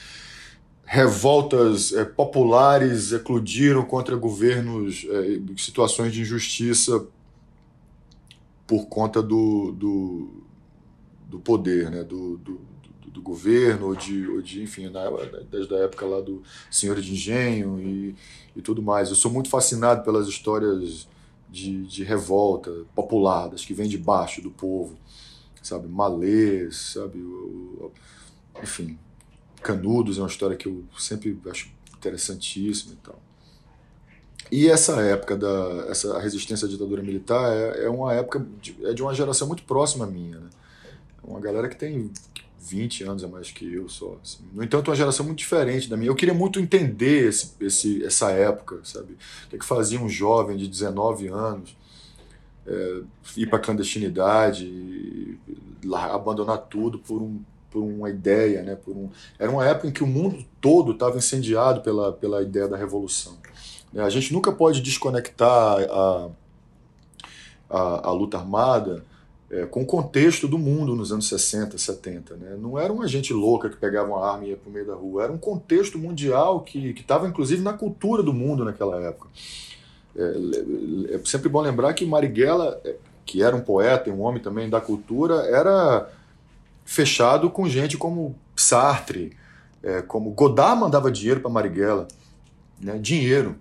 [0.91, 7.07] revoltas é, populares eclodiram contra governos, é, situações de injustiça
[8.67, 10.43] por conta do, do,
[11.29, 12.03] do poder, né?
[12.03, 12.59] do, do,
[13.05, 15.09] do, governo, ou de, ou de enfim, na,
[15.49, 18.15] desde a época lá do Senhor de Engenho e,
[18.55, 19.09] e tudo mais.
[19.09, 21.07] Eu sou muito fascinado pelas histórias
[21.49, 24.97] de, de revolta popular, das que vêm de baixo do povo,
[25.61, 25.87] sabe?
[25.87, 27.23] Malês, sabe?
[28.61, 28.97] Enfim,
[29.61, 33.19] Canudos é uma história que eu sempre acho interessantíssima e tal.
[34.51, 38.93] E essa época da essa resistência à ditadura militar é, é uma época de, é
[38.93, 40.49] de uma geração muito próxima à minha, né?
[41.23, 42.11] Uma galera que tem
[42.59, 44.17] 20 anos a mais que eu só.
[44.21, 44.39] Assim.
[44.53, 46.09] No entanto, uma geração muito diferente da minha.
[46.09, 49.13] Eu queria muito entender esse, esse, essa época, sabe?
[49.45, 51.75] O que, é que fazia um jovem de 19 anos
[52.65, 53.01] é,
[53.37, 55.39] ir para clandestinidade,
[56.11, 58.75] abandonar tudo por um por uma ideia, né?
[58.75, 59.09] Por um...
[59.39, 63.37] Era uma época em que o mundo todo estava incendiado pela, pela ideia da revolução.
[63.95, 66.29] A gente nunca pode desconectar a,
[67.69, 69.03] a, a luta armada
[69.49, 72.35] é, com o contexto do mundo nos anos 60, 70.
[72.35, 72.57] Né?
[72.57, 74.95] Não era uma gente louca que pegava uma arma e ia para o meio da
[74.95, 79.27] rua, era um contexto mundial que estava inclusive na cultura do mundo naquela época.
[80.15, 84.41] É, é sempre bom lembrar que Marighella, é, que era um poeta e um homem
[84.41, 86.09] também da cultura, era
[86.91, 89.31] fechado com gente como Sartre,
[89.81, 92.05] é, como Godard mandava dinheiro para Marighella,
[92.81, 93.55] né, dinheiro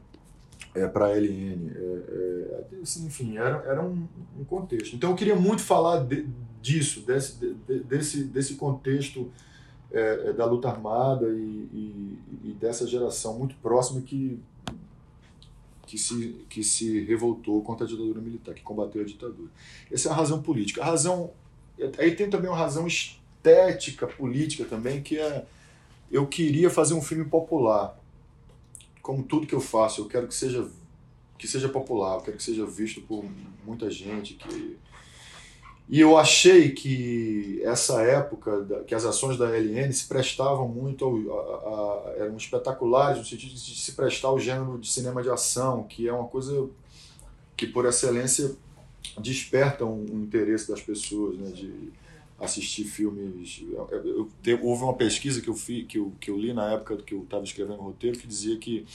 [0.74, 1.70] é, para a LN.
[1.70, 4.96] É, assim, enfim, era, era um, um, contexto.
[4.96, 6.26] Então eu queria muito falar de,
[6.60, 9.30] disso, desse, de, desse, desse contexto
[9.92, 14.40] é, é, da luta armada e, e, e, dessa geração muito próxima que,
[15.86, 19.50] que se, que se revoltou contra a ditadura militar, que combateu a ditadura.
[19.88, 20.82] Essa é a razão política.
[20.82, 21.30] A razão.
[21.96, 22.88] Aí tem também uma razão
[23.40, 25.44] estética, política também, que é.
[26.10, 27.96] Eu queria fazer um filme popular.
[29.00, 30.68] Como tudo que eu faço, eu quero que seja
[31.38, 33.24] que seja popular, eu quero que seja visto por
[33.64, 34.76] muita gente, que
[35.88, 41.16] e eu achei que essa época, que as ações da LN se prestavam muito, ao,
[41.16, 45.82] a, a, eram espetaculares no sentido de se prestar ao gênero de cinema de ação,
[45.82, 46.68] que é uma coisa
[47.56, 48.54] que, por excelência,
[49.18, 51.90] desperta um, um interesse das pessoas, né, de
[52.40, 53.62] assistir filmes.
[53.70, 56.96] Eu, eu, houve uma pesquisa que eu, fi, que, eu, que eu li na época
[56.96, 58.86] que eu estava escrevendo o roteiro que dizia que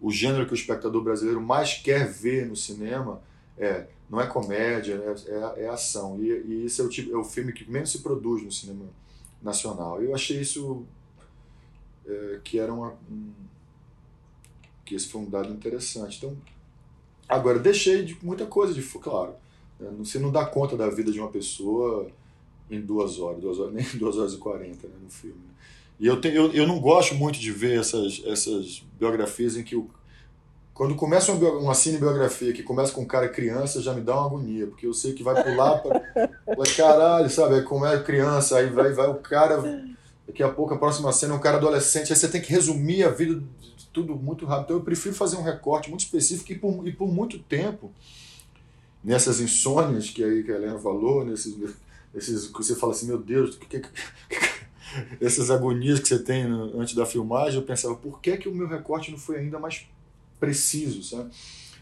[0.00, 3.22] o gênero que o espectador brasileiro mais quer ver no cinema
[3.58, 5.14] é não é comédia, né?
[5.26, 6.18] é, é ação.
[6.20, 8.86] E, e esse é o, tipo, é o filme que menos se produz no cinema
[9.42, 10.00] nacional.
[10.00, 10.86] Eu achei isso
[12.06, 13.32] é, que era uma, um,
[14.84, 16.18] que esse foi um dado interessante.
[16.18, 16.36] Então,
[17.28, 19.34] agora deixei de muita coisa de claro.
[19.80, 19.90] Né?
[19.98, 22.08] Você não dá conta da vida de uma pessoa
[22.70, 25.46] em duas horas, duas horas nem duas horas e quarenta né, no filme.
[25.98, 29.74] E eu, te, eu, eu não gosto muito de ver essas, essas biografias em que
[29.74, 29.88] o,
[30.76, 34.26] quando começa uma, uma cinebiografia que começa com um cara criança, já me dá uma
[34.26, 36.02] agonia, porque eu sei que vai pular para.
[36.76, 37.54] Caralho, sabe?
[37.54, 39.62] Aí como é criança, aí vai, vai o cara.
[40.26, 43.04] Daqui a pouco a próxima cena é um cara adolescente, aí você tem que resumir
[43.04, 43.40] a vida
[43.76, 44.64] de tudo muito rápido.
[44.64, 47.90] Então eu prefiro fazer um recorte muito específico e por, e por muito tempo,
[49.02, 51.56] nessas insônias que aí que a Helena falou, nesses,
[52.16, 53.88] nesses que você fala assim, meu Deus, que, que, que,
[55.20, 58.66] essas agonias que você tem antes da filmagem, eu pensava, por que, que o meu
[58.66, 59.86] recorte não foi ainda mais
[60.40, 61.30] preciso, sabe?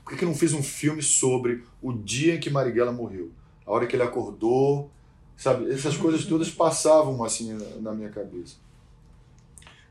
[0.02, 3.30] Por que, que não fiz um filme sobre o dia em que Marighella morreu?
[3.64, 4.90] A hora que ele acordou,
[5.36, 5.70] sabe?
[5.70, 8.56] Essas coisas todas passavam assim na, minha cabeça.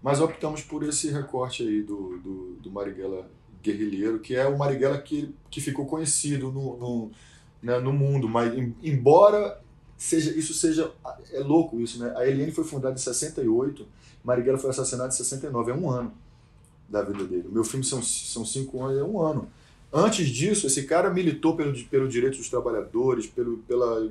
[0.03, 3.27] Mas optamos por esse recorte aí do, do, do Marighella
[3.63, 7.11] guerrilheiro, que é o Marighella que, que ficou conhecido no, no,
[7.61, 8.27] né, no mundo.
[8.27, 8.53] Mas,
[8.83, 9.62] embora
[10.03, 10.91] seja isso seja...
[11.31, 12.13] É louco isso, né?
[12.15, 13.87] A Eliane foi fundada em 68,
[14.23, 16.13] Marighella foi assassinado em 69, é um ano
[16.89, 17.47] da vida dele.
[17.47, 19.49] O meu filme são, são cinco anos, é um ano.
[19.91, 24.09] Antes disso, esse cara militou pelo, pelo direito dos trabalhadores, pelo, pela,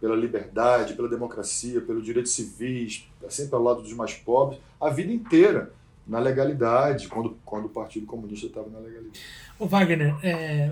[0.00, 4.88] pela liberdade, pela democracia, pelo direitos civis, tá sempre ao lado dos mais pobres, a
[4.90, 5.72] vida inteira,
[6.06, 9.18] na legalidade, quando, quando o Partido Comunista estava na legalidade.
[9.58, 10.70] O Wagner, é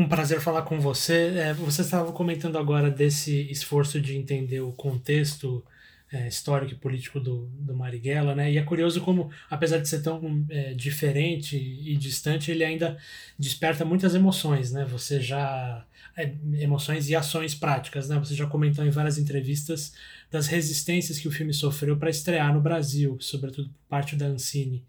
[0.00, 1.34] um prazer falar com você.
[1.36, 5.62] É, você estava comentando agora desse esforço de entender o contexto
[6.10, 8.50] é, histórico e político do, do Marighella, né?
[8.50, 12.96] E é curioso como, apesar de ser tão é, diferente e distante, ele ainda
[13.38, 14.86] desperta muitas emoções, né?
[14.86, 15.84] Você já
[16.16, 18.18] é, emoções e ações práticas, né?
[18.18, 19.92] Você já comentou em várias entrevistas
[20.30, 24.82] das resistências que o filme sofreu para estrear no Brasil, sobretudo por parte da Ancine.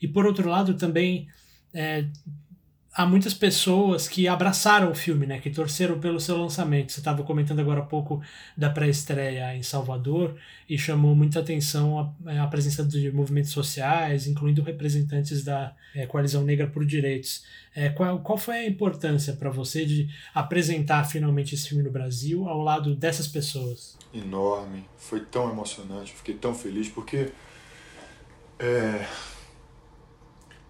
[0.00, 1.26] E por outro lado, também
[1.72, 2.04] é,
[2.94, 6.92] há muitas pessoas que abraçaram o filme, né, que torceram pelo seu lançamento.
[6.92, 8.20] Você estava comentando agora há pouco
[8.56, 10.36] da pré-estreia em Salvador
[10.68, 16.06] e chamou muita atenção a, é, a, presença de movimentos sociais, incluindo representantes da é,
[16.06, 17.44] Coalizão Negra por Direitos.
[17.74, 22.48] É, qual, qual foi a importância para você de apresentar finalmente esse filme no Brasil
[22.48, 23.96] ao lado dessas pessoas?
[24.12, 27.30] Enorme, foi tão emocionante, fiquei tão feliz porque
[28.58, 29.06] é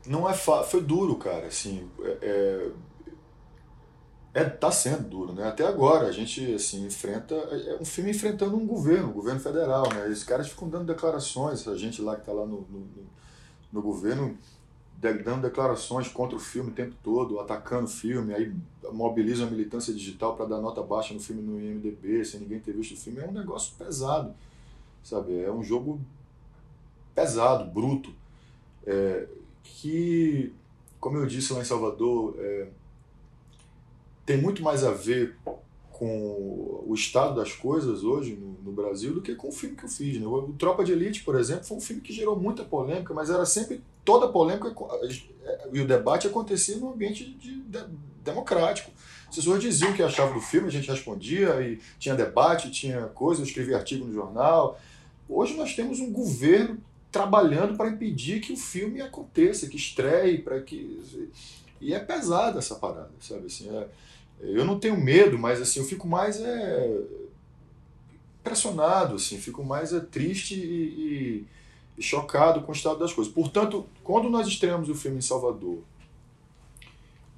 [0.09, 2.19] não é foi duro, cara, assim, é,
[4.35, 5.47] é, é, tá sendo duro, né?
[5.47, 9.41] Até agora a gente, assim, enfrenta, é, é um filme enfrentando um governo, um governo
[9.41, 10.11] federal, né?
[10.11, 12.87] Esses caras ficam dando declarações, a gente lá que tá lá no, no,
[13.73, 14.37] no governo
[15.01, 18.53] dando declarações contra o filme o tempo todo, atacando o filme, aí
[18.93, 22.73] mobilizam a militância digital para dar nota baixa no filme no IMDB, sem ninguém ter
[22.73, 24.35] visto o filme, é um negócio pesado,
[25.05, 25.41] sabe?
[25.41, 26.01] É um jogo
[27.15, 28.13] pesado, bruto.
[28.85, 29.29] É,
[29.77, 30.53] que,
[30.99, 32.69] como eu disse lá em Salvador, é,
[34.25, 35.37] tem muito mais a ver
[35.91, 39.85] com o estado das coisas hoje no, no, Brasil do que com o filme que
[39.85, 40.21] eu fiz.
[40.21, 40.27] Né?
[40.27, 43.45] O Tropa de Elite, por exemplo, foi um filme que gerou muita polêmica, mas era
[43.45, 44.73] sempre toda polêmica
[45.43, 47.85] é, e o debate acontecia num ambiente de, de,
[48.23, 48.93] democrático.
[49.29, 53.07] As pessoas diziam o que achavam do filme, a gente respondia e tinha debate, tinha
[53.09, 54.81] coisa, eu escrevia artigo no jornal.
[55.29, 56.79] Hoje nós temos um governo
[57.11, 61.03] trabalhando para impedir que o filme aconteça, que estreie, para que
[61.81, 63.69] e é pesada essa parada, sabe assim.
[63.69, 63.89] É...
[64.41, 67.01] eu não tenho medo, mas assim eu fico mais é
[68.49, 71.47] pressionado, assim, fico mais é, triste e,
[71.99, 73.33] e, chocado com o estado das coisas.
[73.33, 75.81] Portanto, quando nós estreamos o filme em Salvador,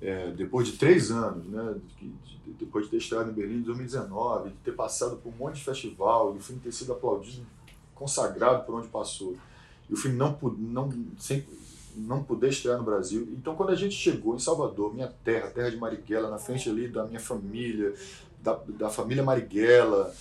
[0.00, 3.62] é, depois de três anos, né, de, de, depois de ter estreado em Berlim em
[3.62, 7.46] 2019, de ter passado por um monte de festival, e o filme ter sido aplaudido,
[7.94, 9.36] consagrado por onde passou,
[9.90, 11.44] e o filme não, não sem,
[11.96, 13.28] não poder estrear no Brasil.
[13.32, 16.88] Então, quando a gente chegou em Salvador, minha terra, terra de Marighella, na frente ali
[16.88, 17.92] da minha família,
[18.42, 20.14] da, da família Marighella,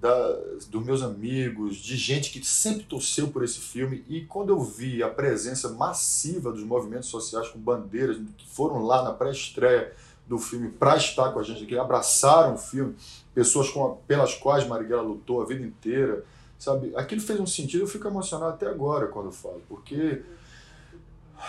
[0.00, 0.32] da,
[0.70, 5.02] dos meus amigos, de gente que sempre torceu por esse filme, e quando eu vi
[5.02, 9.92] a presença massiva dos movimentos sociais com bandeiras que foram lá na pré-estreia
[10.28, 12.94] do filme para estar com a gente, que abraçaram o filme,
[13.34, 16.24] pessoas com, pelas quais Marighella lutou a vida inteira,
[16.58, 16.94] sabe?
[16.96, 20.22] Aquilo fez um sentido, eu fico emocionado até agora quando eu falo, porque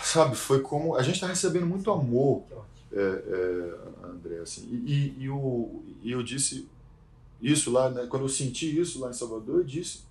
[0.02, 0.96] sabe, foi como.
[0.96, 2.42] A gente está recebendo muito amor,
[2.92, 4.68] é, é, André, assim.
[4.70, 6.68] E, e, e, o, e eu disse
[7.40, 10.06] isso lá, né, quando eu senti isso lá em Salvador, eu disse.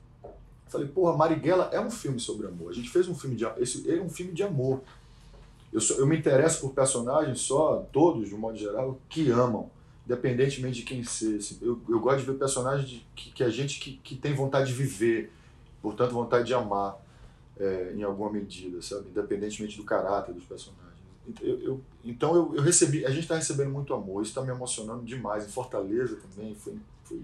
[0.70, 2.72] Falei, porra, Marighella é um filme sobre amor.
[2.72, 4.82] A gente fez um filme de esse é um filme de amor.
[5.72, 9.70] Eu, sou, eu me interesso por personagens só, todos, de um modo geral, que amam,
[10.08, 11.56] independentemente de quem seja.
[11.62, 14.68] Eu, eu gosto de ver personagens de, que, que a gente que, que tem vontade
[14.68, 15.30] de viver,
[15.82, 16.98] portanto, vontade de amar
[17.60, 19.10] é, em alguma medida, sabe?
[19.10, 20.88] Independentemente do caráter dos personagens.
[21.42, 24.50] Eu, eu, então eu, eu, recebi, a gente está recebendo muito amor, isso está me
[24.50, 25.46] emocionando demais.
[25.46, 27.22] Em Fortaleza também foi, foi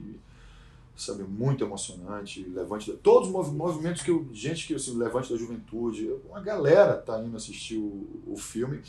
[0.94, 2.44] sabe, muito emocionante.
[2.44, 7.00] Levante da, todos os movimentos que eu, gente que assim, Levante da Juventude, uma galera
[7.00, 8.82] está indo assistir o, o filme,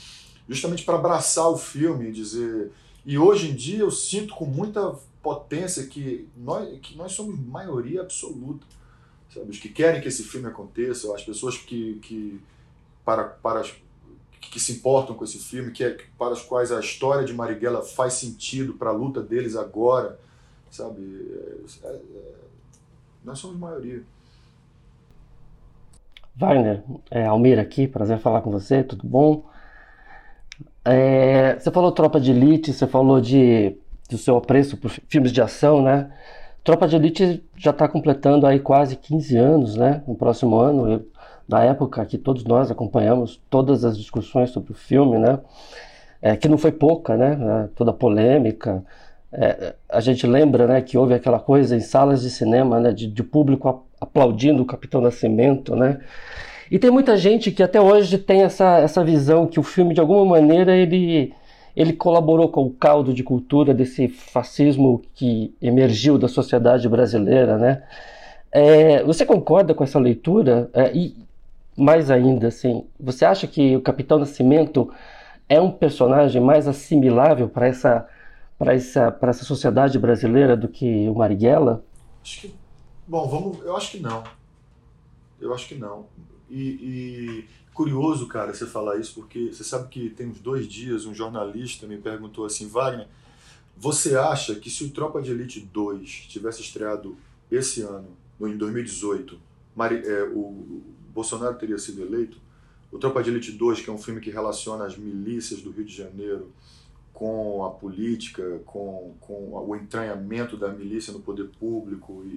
[0.49, 2.73] justamente para abraçar o filme e dizer.
[3.05, 8.03] E hoje em dia eu sinto com muita potência que nós, que nós somos maioria
[8.03, 8.67] absoluta
[9.35, 9.51] sabe?
[9.51, 12.41] Os que querem que esse filme aconteça, as pessoas que, que
[13.05, 13.63] para, para
[14.41, 17.83] que se importam com esse filme, que é, para as quais a história de Marighella
[17.83, 20.19] faz sentido para a luta deles agora,
[20.71, 21.03] sabe?
[21.83, 22.01] É, é,
[23.25, 24.03] nós somos maioria.
[26.37, 29.49] Wagner, é, Almir aqui, prazer falar com você, tudo bom?
[30.85, 33.77] É, você falou Tropa de Elite, você falou de,
[34.11, 36.11] do seu apreço por filmes de ação, né?
[36.63, 40.03] Tropa de Elite já está completando aí quase 15 anos, né?
[40.07, 41.07] No próximo ano, eu,
[41.49, 45.39] na época que todos nós acompanhamos todas as discussões sobre o filme, né?
[46.21, 47.65] É, que não foi pouca, né?
[47.65, 48.85] É, toda a polêmica.
[49.33, 53.09] É, a gente lembra, né, que houve aquela coisa em salas de cinema, né, de,
[53.09, 55.99] de público aplaudindo o Capitão Nascimento, né?
[56.75, 60.01] E tem muita gente que até hoje tem essa, essa visão que o filme, de
[60.01, 61.33] alguma maneira, ele
[61.77, 67.85] ele colaborou com o caldo de cultura desse fascismo que emergiu da sociedade brasileira, né?
[68.51, 70.69] É, você concorda com essa leitura?
[70.75, 71.17] É, e
[71.77, 74.93] mais ainda, assim, você acha que o Capitão Nascimento
[75.49, 78.09] é um personagem mais assimilável para essa
[78.59, 81.85] para essa para essa sociedade brasileira do que o Marighella?
[82.21, 82.55] Acho que,
[83.07, 84.25] bom, vamos, eu acho que não.
[85.41, 86.07] Eu acho que não.
[86.51, 91.15] E, curioso, cara, você falar isso, porque você sabe que tem uns dois dias um
[91.15, 93.09] jornalista me perguntou assim, Wagner,
[93.77, 97.17] você acha que se o Tropa de Elite 2 tivesse estreado
[97.51, 98.09] esse ano,
[98.41, 99.39] em 2018,
[99.75, 102.39] Mari, é, o Bolsonaro teria sido eleito?
[102.93, 105.85] O Tropa de Elite 2, que é um filme que relaciona as milícias do Rio
[105.85, 106.53] de Janeiro
[107.13, 112.29] com a política, com, com o entranhamento da milícia no poder público e,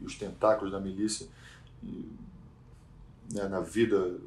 [0.00, 1.26] e os tentáculos da milícia
[1.82, 2.06] e,
[3.30, 4.18] né, na vida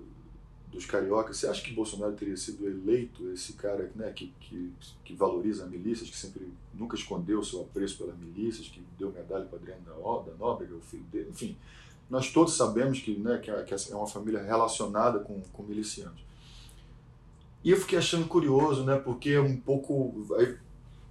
[0.71, 4.73] dos cariocas, você acha que Bolsonaro teria sido eleito esse cara né, que, que,
[5.05, 9.57] que valoriza milícias, que sempre nunca escondeu seu apreço pelas milícias, que deu medalha para
[9.57, 11.57] Adriano da, da Nóbrega, o filho dele, enfim.
[12.09, 16.23] Nós todos sabemos que, né, que, é uma família relacionada com, com milicianos.
[17.63, 20.27] E eu fiquei achando curioso, né, porque é um pouco.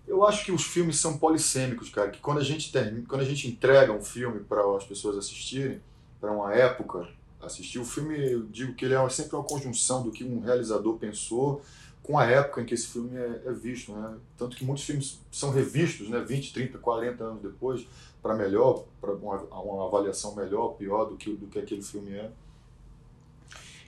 [0.06, 3.24] Eu acho que os filmes são polissêmicos, cara, que quando a gente, termina, quando a
[3.24, 5.80] gente entrega um filme para as pessoas assistirem,
[6.20, 7.08] para uma época,
[7.46, 7.78] assistir.
[7.78, 11.62] O filme, eu digo que ele é sempre uma conjunção do que um realizador pensou
[12.04, 13.92] com a época em que esse filme é, é visto.
[13.92, 14.16] Né?
[14.36, 16.20] Tanto que muitos filmes são revistos né?
[16.20, 17.86] 20, 30, 40 anos depois
[18.22, 22.30] para melhor, para uma, uma, avaliação melhor, pior do que, do que aquele filme é.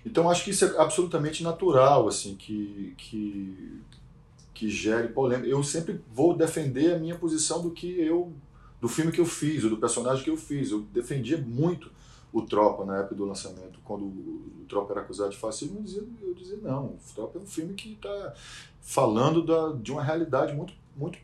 [0.04, 3.80] Então acho que isso é absolutamente natural, assim, que, que,
[4.52, 5.48] que gere polêmica.
[5.48, 8.32] Eu sempre vou defender a minha posição do que eu,
[8.80, 10.70] do filme que eu fiz, ou do personagem que eu fiz.
[10.70, 11.90] Eu defendia muito
[12.32, 16.04] o Tropa na época do lançamento, quando o Tropa era acusado de fascismo, eu dizia,
[16.22, 18.34] eu dizia não, o Tropa é um filme que está
[18.80, 21.18] falando da, de uma realidade muito, muito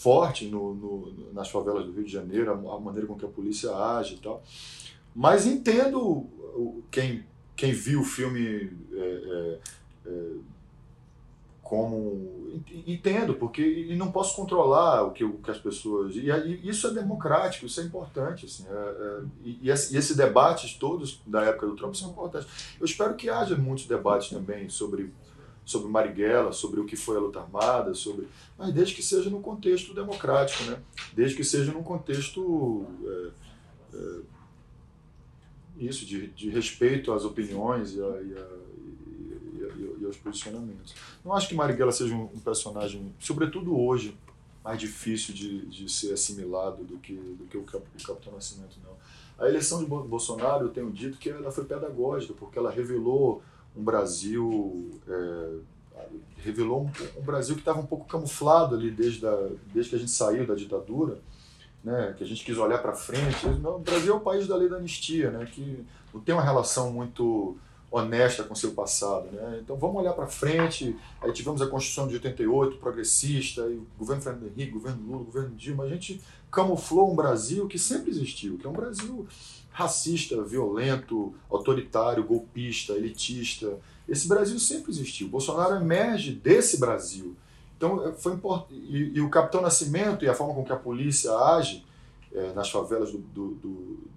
[0.00, 3.28] forte no, no, nas favelas do Rio de Janeiro, a, a, maneira com que a
[3.28, 4.42] polícia age e tal.
[5.14, 6.26] Mas entendo
[6.90, 7.24] quem,
[7.54, 9.58] quem viu o filme é, é,
[10.06, 10.32] é,
[11.70, 16.68] como entendo porque e não posso controlar o que, o que as pessoas e, e
[16.68, 21.22] isso é democrático isso é importante assim é, é, e, e, esse, e debates todos
[21.24, 22.48] da época do Trump são importantes.
[22.80, 25.12] Eu espero que haja muitos debates também sobre
[25.64, 28.26] sobre Marighella sobre o que foi a luta armada sobre
[28.58, 30.76] mas desde que seja no contexto democrático né?
[31.12, 33.30] Desde que seja num contexto é,
[33.94, 34.20] é
[35.78, 38.06] isso de, de respeito às opiniões e a,
[40.10, 40.94] os posicionamentos.
[41.24, 44.16] Não acho que Marighella seja um, um personagem, sobretudo hoje,
[44.62, 48.76] mais difícil de, de ser assimilado do que, do que o, Cap, o Capitão Nascimento,
[48.84, 48.90] não.
[49.44, 53.42] A eleição de Bolsonaro, eu tenho dito que ela foi pedagógica, porque ela revelou
[53.74, 55.58] um Brasil é,
[56.38, 59.98] revelou um, um Brasil que estava um pouco camuflado ali desde, a, desde que a
[59.98, 61.18] gente saiu da ditadura,
[61.82, 63.46] né, que a gente quis olhar para frente.
[63.46, 66.92] O Brasil é o país da lei da anistia, né, que não tem uma relação
[66.92, 67.56] muito
[67.90, 69.28] honesta com seu passado.
[69.32, 69.60] Né?
[69.62, 70.96] Então vamos olhar para frente.
[71.20, 75.84] Aí tivemos a Constituição de 88, progressista, e governo Fernando Henrique, governo Lula, governo Dilma.
[75.84, 76.20] A gente
[76.50, 79.26] camuflou um Brasil que sempre existiu, que é um Brasil
[79.70, 83.78] racista, violento, autoritário, golpista, elitista.
[84.08, 85.28] Esse Brasil sempre existiu.
[85.28, 87.36] Bolsonaro emerge desse Brasil.
[87.76, 88.74] Então, é, foi importante.
[88.74, 91.84] E, o Capitão Nascimento e a forma com que a polícia age
[92.34, 93.48] é, nas favelas do, do,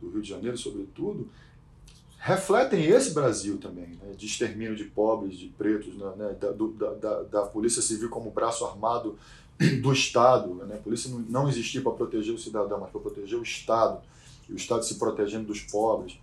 [0.02, 1.30] do, Rio de Janeiro, sobretudo,
[2.24, 6.70] refletem esse Brasil também, né, de extermínio de pobres, de pretos, né, né da, do,
[6.72, 9.20] da, da, Polícia Civil como braço armado
[9.82, 10.54] do Estado.
[10.56, 14.02] Né, a polícia não, não existia para proteger o cidadão, mas para proteger o Estado.
[14.50, 16.18] E o Estado se protegendo dos pobres.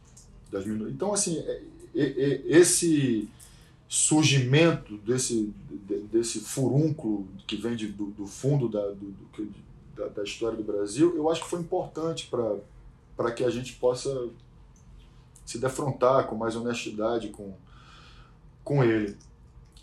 [0.51, 1.62] Das Então, assim, é,
[1.94, 3.28] é, é, esse
[3.86, 5.53] surgimento desse,
[6.11, 9.14] desse furúnculo que vem de, do, do, fundo da, do,
[9.94, 12.30] da, da, história do Brasil, eu acho que foi importante
[13.16, 14.30] para que a gente possa
[15.51, 17.53] se defrontar com mais honestidade com,
[18.62, 19.16] com ele.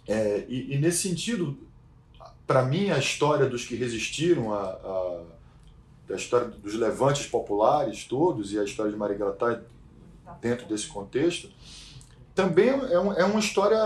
[0.08, 1.58] É, e, e, nesse sentido,
[2.46, 5.22] para mim, a história dos que resistiram, a, a,
[6.10, 9.60] a, história dos levantes populares todos e a história de Marighella está
[10.40, 11.50] dentro desse contexto,
[12.34, 13.78] também é, um, é uma história,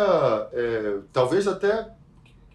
[0.53, 1.91] é, talvez até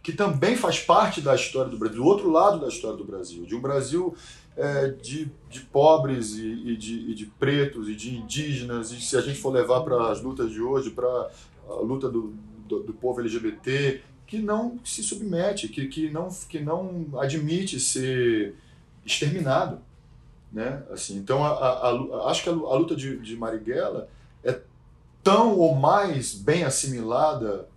[0.05, 3.45] que também faz parte da história do Brasil, do outro lado da história do Brasil,
[3.45, 4.15] de um Brasil
[4.57, 9.17] é, de, de pobres e, e, de, e de pretos e de indígenas, e se
[9.17, 11.31] a gente for levar para as lutas de hoje, para
[11.69, 12.35] a luta do,
[12.67, 18.55] do, do, povo LGBT, que não se submete, que, que, não, que não admite ser
[19.05, 19.79] exterminado.
[20.51, 20.83] Né?
[20.91, 24.09] Assim, então, a, a, a, acho que a, luta de, de Marighella
[24.43, 24.59] é
[25.23, 27.69] tão ou mais bem assimilada,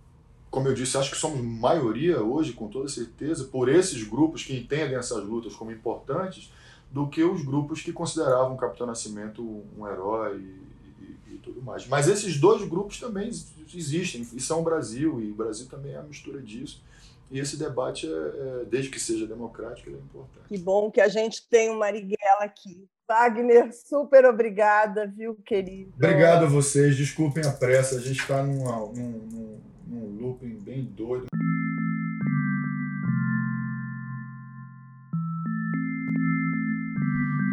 [0.50, 4.56] como eu disse, acho que somos maioria hoje, com toda certeza, por esses grupos que
[4.56, 6.50] entendem essas lutas como importantes,
[6.90, 9.42] do que os grupos que consideravam o Capitão Nascimento
[9.78, 11.86] um herói e, e, e, tudo mais.
[11.86, 13.30] Mas esses dois grupos também
[13.72, 16.82] existem e são o Brasil, e o Brasil também é a mistura disso.
[17.30, 20.48] E esse debate, é, é, desde que seja democrático, ele é importante.
[20.48, 22.88] Que bom que a gente tem o Marighella aqui.
[23.08, 25.92] Wagner, super obrigada, viu, querido?
[25.96, 26.96] Obrigado a vocês.
[26.96, 31.26] Desculpem a pressa, a gente está num, num, num looping bem doido.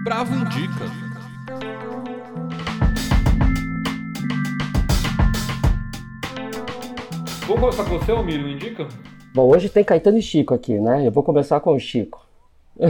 [0.03, 0.85] Bravo Indica.
[7.47, 8.87] Vamos começar com você, Almírio, indica?
[9.33, 11.07] Bom, hoje tem Caetano e Chico aqui, né?
[11.07, 12.25] Eu vou começar com o Chico.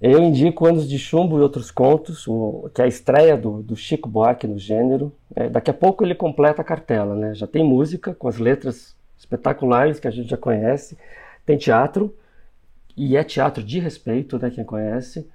[0.00, 3.76] Eu indico Anos de Chumbo e Outros Contos, o, que é a estreia do, do
[3.76, 5.12] Chico Buarque no gênero.
[5.34, 7.34] É, daqui a pouco ele completa a cartela, né?
[7.36, 10.98] Já tem música com as letras espetaculares que a gente já conhece,
[11.46, 12.12] tem teatro,
[12.96, 14.50] e é teatro de respeito, né?
[14.50, 15.28] Quem conhece.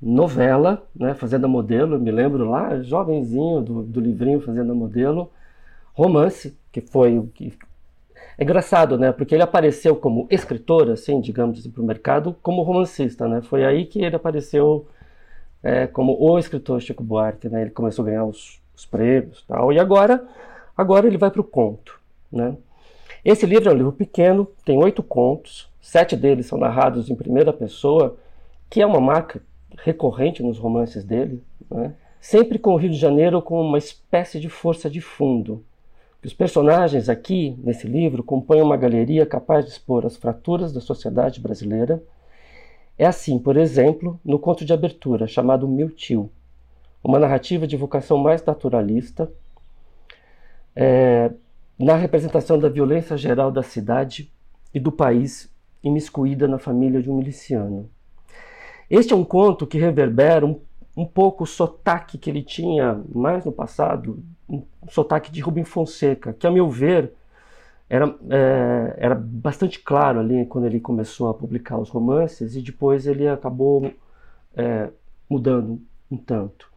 [0.00, 1.14] Novela, né?
[1.14, 5.30] Fazenda Modelo, me lembro lá, jovenzinho do, do livrinho Fazenda Modelo.
[5.94, 7.56] Romance, que foi o que
[8.36, 9.12] é engraçado, né?
[9.12, 13.40] Porque ele apareceu como escritor, assim, digamos assim, para o mercado, como romancista, né?
[13.42, 14.86] Foi aí que ele apareceu
[15.62, 17.62] é, como o escritor Chico Buarque, né?
[17.62, 19.72] Ele começou a ganhar os, os prêmios, tal.
[19.72, 20.26] E agora,
[20.76, 22.00] agora ele vai para o conto,
[22.30, 22.56] né?
[23.24, 27.52] Esse livro é um livro pequeno, tem oito contos, sete deles são narrados em primeira
[27.52, 28.16] pessoa,
[28.68, 29.42] que é uma marca
[29.78, 31.94] recorrente nos romances dele, né?
[32.20, 35.62] Sempre com o Rio de Janeiro como uma espécie de força de fundo,
[36.24, 41.38] os personagens aqui, nesse livro, compõem uma galeria capaz de expor as fraturas da sociedade
[41.38, 42.02] brasileira.
[42.96, 46.30] É assim, por exemplo, no conto de abertura, chamado Meu Tio,
[47.02, 49.30] uma narrativa de vocação mais naturalista,
[50.74, 51.30] é,
[51.78, 54.32] na representação da violência geral da cidade
[54.72, 55.52] e do país
[55.82, 57.90] imiscuída na família de um miliciano.
[58.88, 60.60] Este é um conto que reverbera um,
[60.96, 66.32] um pouco o sotaque que ele tinha mais no passado um sotaque de Rubem Fonseca,
[66.32, 67.12] que, a meu ver,
[67.88, 73.06] era, é, era bastante claro ali quando ele começou a publicar os romances e depois
[73.06, 73.90] ele acabou
[74.54, 74.90] é,
[75.28, 76.73] mudando um tanto.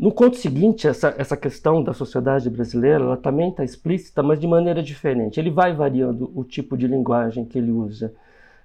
[0.00, 4.46] No conto seguinte, essa, essa questão da sociedade brasileira ela também está explícita, mas de
[4.46, 5.38] maneira diferente.
[5.38, 8.14] Ele vai variando o tipo de linguagem que ele usa.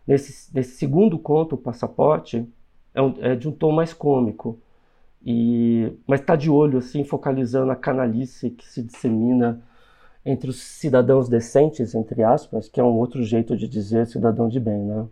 [0.08, 2.48] Nesse, nesse segundo conto, o Passaporte,
[2.94, 4.58] é, um, é de um tom mais cômico.
[5.26, 9.62] E, mas está de olho, assim, focalizando a canalice que se dissemina
[10.26, 14.62] entre os cidadãos decentes, entre aspas, que é um outro jeito de dizer cidadão de
[14.62, 15.06] bem, né?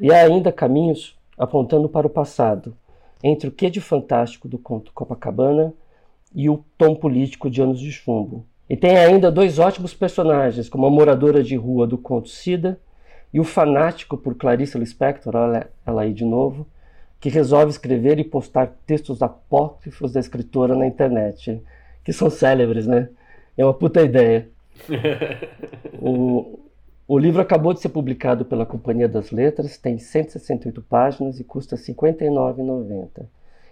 [0.00, 2.74] E ainda caminhos apontando para o passado,
[3.22, 5.72] entre o que de fantástico do conto Copacabana
[6.34, 8.46] e o tom político de Anos de Chumbo.
[8.68, 12.78] E tem ainda dois ótimos personagens, como a moradora de rua do conto Cida
[13.32, 16.66] e o fanático por Clarice Lispector, olha ela aí de novo,
[17.20, 21.60] que resolve escrever e postar textos apócrifos da escritora na internet,
[22.04, 23.08] que são célebres, né?
[23.56, 24.48] É uma puta ideia.
[26.00, 26.58] o,
[27.08, 31.74] o livro acabou de ser publicado pela Companhia das Letras, tem 168 páginas e custa
[31.74, 33.26] R$ 59,90.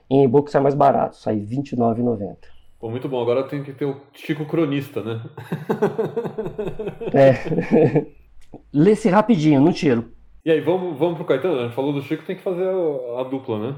[0.09, 2.37] Em e-book sai mais barato, sai R$ 29,90.
[2.80, 5.22] Pô, muito bom, agora tem que ter o Chico Cronista, né?
[7.12, 8.07] é.
[8.72, 10.12] Lê-se rapidinho, não tiro.
[10.43, 11.59] E aí, vamos, vamos pro Caetano?
[11.61, 13.76] A gente falou do Chico, tem que fazer a, a dupla, né?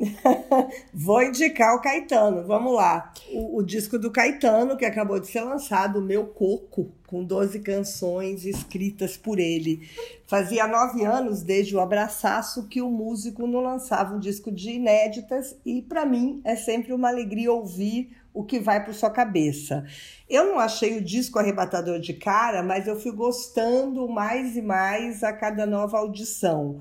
[0.94, 3.12] Vou indicar o Caetano, vamos lá.
[3.32, 8.46] O, o, disco do Caetano, que acabou de ser lançado, Meu Coco, com 12 canções
[8.46, 9.88] escritas por ele.
[10.26, 15.56] Fazia nove anos desde o Abraçaço que o músico não lançava um disco de inéditas,
[15.66, 19.84] e para mim é sempre uma alegria ouvir o que vai para sua cabeça.
[20.28, 25.22] Eu não achei o disco arrebatador de cara, mas eu fui gostando mais e mais
[25.22, 26.80] a cada nova audição.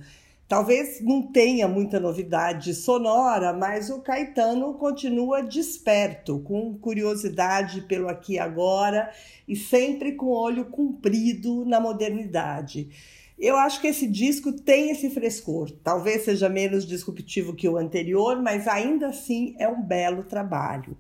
[0.50, 8.34] Talvez não tenha muita novidade sonora, mas o Caetano continua desperto, com curiosidade pelo aqui
[8.34, 9.14] e agora
[9.48, 12.90] e sempre com olho comprido na modernidade.
[13.38, 15.70] Eu acho que esse disco tem esse frescor.
[15.84, 20.98] Talvez seja menos disruptivo que o anterior, mas ainda assim é um belo trabalho.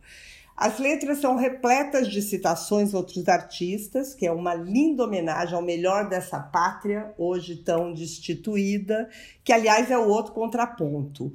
[0.61, 5.61] As letras são repletas de citações a outros artistas, que é uma linda homenagem ao
[5.61, 9.09] melhor dessa pátria, hoje tão destituída,
[9.41, 11.33] que aliás é o outro contraponto.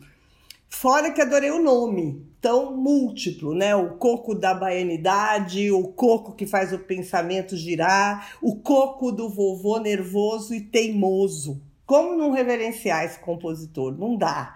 [0.69, 3.75] Fora que adorei o nome, tão múltiplo, né?
[3.75, 9.79] O coco da baianidade, o coco que faz o pensamento girar, o coco do vovô
[9.79, 11.63] nervoso e teimoso.
[11.87, 13.97] Como não reverenciar esse compositor?
[13.97, 14.55] Não dá.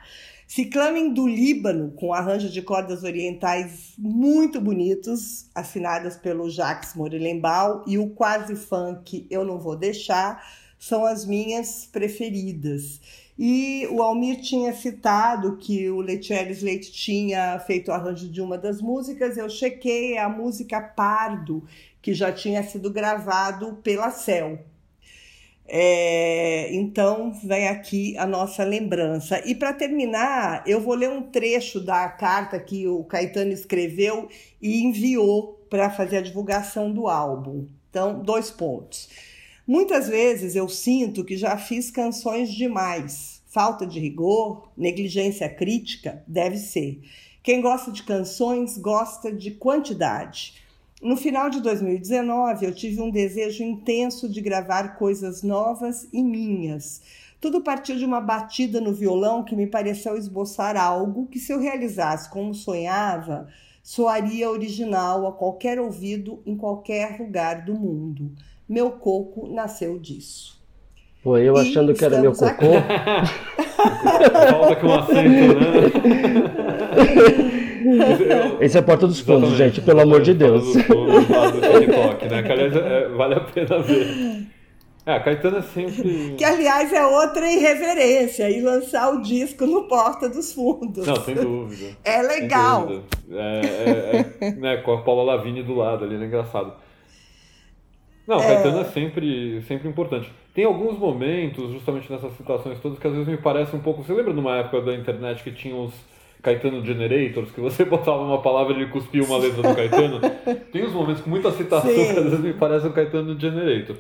[0.51, 7.99] Ciclamen do Líbano, com arranjos de cordas orientais muito bonitos, assinadas pelo Jacques Morelenbaum, e
[7.99, 10.43] o quase funk Eu Não Vou Deixar,
[10.79, 12.99] são as minhas preferidas.
[13.39, 18.57] E o Almir tinha citado que o Letieres Leite tinha feito o arranjo de uma
[18.57, 19.37] das músicas.
[19.37, 21.63] Eu chequei a música Pardo,
[22.01, 24.59] que já tinha sido gravado pela Cel.
[25.71, 29.43] É, então, vem aqui a nossa lembrança.
[29.47, 34.29] E para terminar, eu vou ler um trecho da carta que o Caetano escreveu
[34.63, 37.67] e enviou para fazer a divulgação do álbum.
[37.91, 39.11] Então, dois pontos.
[39.67, 43.43] Muitas vezes eu sinto que já fiz canções demais.
[43.47, 47.03] Falta de rigor, negligência crítica, deve ser.
[47.43, 50.55] Quem gosta de canções gosta de quantidade.
[51.01, 57.01] No final de 2019, eu tive um desejo intenso de gravar coisas novas e minhas.
[57.41, 61.61] Tudo partiu de uma batida no violão que me pareceu esboçar algo que, se eu
[61.61, 63.47] realizasse como sonhava,
[63.81, 68.33] soaria original a qualquer ouvido em qualquer lugar do mundo.
[68.69, 70.61] Meu coco nasceu disso.
[71.23, 72.73] Pô, eu achando que era meu cocô.
[74.51, 75.83] Falta com acento, né?
[78.61, 80.75] Esse é a porta dos fundos, gente, pelo amor de Deus.
[80.75, 82.43] Do TikTok, né?
[82.43, 84.49] Que, aliás, é, vale a pena ver.
[85.09, 86.35] É, a Caetano é sempre.
[86.37, 91.07] Que, aliás, é outra irreverência e lançar o disco no Porta dos Fundos.
[91.07, 91.97] Não, sem dúvida.
[92.05, 92.87] É legal.
[93.31, 93.61] É,
[94.41, 96.75] é, é, né, com a Paula Lavigne do lado ali, é engraçado.
[98.27, 100.31] Não, Caetano é sempre, sempre importante.
[100.53, 104.03] Tem alguns momentos, justamente nessas situações todas, que às vezes me parece um pouco.
[104.03, 105.95] Você lembra de uma época da internet que tinha os
[106.43, 110.21] Caetano Generators, que você botava uma palavra e ele cuspia uma letra do Caetano.
[110.73, 112.15] Tem uns momentos com muita citação Sim.
[112.15, 113.97] que às vezes me parece o Caetano Generator.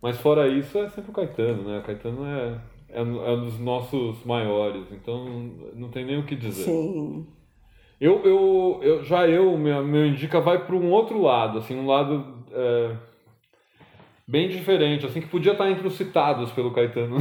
[0.00, 1.78] Mas fora isso, é sempre o Caetano, né?
[1.78, 2.58] O Caetano é,
[2.90, 6.64] é, é um dos nossos maiores, então não tem nem o que dizer.
[6.64, 7.26] Sim.
[8.00, 11.86] Eu, eu, eu, já eu, meu, meu indica vai para um outro lado, assim, um
[11.86, 12.92] lado é,
[14.24, 17.16] bem diferente, assim, que podia estar entre os citados pelo Caetano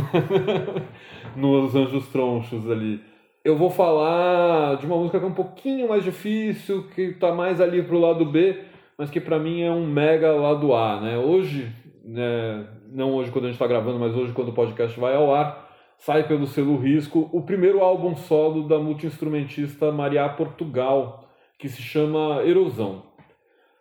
[1.36, 3.02] nos Anjos Tronchos ali
[3.48, 7.62] eu vou falar de uma música que é um pouquinho mais difícil, que está mais
[7.62, 8.62] ali pro lado B,
[8.98, 11.18] mas que para mim é um mega lado A, né?
[11.18, 11.72] Hoje,
[12.04, 15.34] né, não hoje quando a gente está gravando, mas hoje quando o podcast vai ao
[15.34, 15.66] ar,
[15.98, 22.44] sai pelo selo Risco o primeiro álbum solo da multiinstrumentista Maria Portugal, que se chama
[22.44, 23.04] Erosão.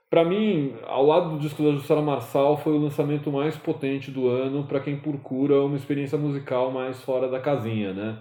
[0.09, 4.29] Para mim, ao lado do disco da Jussara Marçal, foi o lançamento mais potente do
[4.29, 8.17] ano para quem procura uma experiência musical mais fora da casinha, né?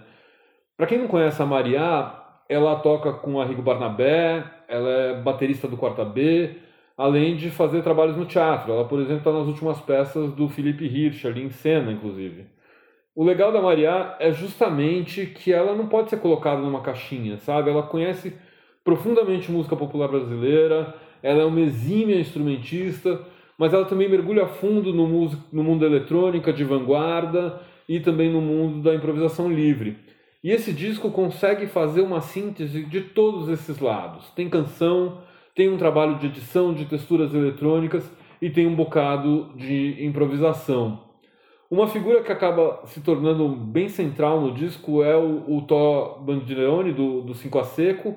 [0.76, 2.12] Para quem não conhece a Maria,
[2.48, 6.56] ela toca com a Rigo Barnabé, ela é baterista do Quarta B,
[6.98, 8.72] além de fazer trabalhos no teatro.
[8.72, 12.46] Ela, por exemplo, está nas últimas peças do Felipe Hirsch, ali em cena, inclusive.
[13.14, 17.70] O legal da Maria é justamente que ela não pode ser colocada numa caixinha, sabe?
[17.70, 18.36] Ela conhece
[18.84, 23.18] profundamente música popular brasileira, ela é uma exímia instrumentista,
[23.56, 27.58] mas ela também mergulha fundo no, no mundo eletrônica de vanguarda
[27.88, 29.96] e também no mundo da improvisação livre.
[30.42, 34.30] E esse disco consegue fazer uma síntese de todos esses lados.
[34.30, 35.22] Tem canção,
[35.54, 38.10] tem um trabalho de edição de texturas eletrônicas
[38.40, 41.06] e tem um bocado de improvisação.
[41.70, 46.92] Uma figura que acaba se tornando bem central no disco é o, o Tó Bandileone,
[46.92, 48.16] do, do Cinco a Seco,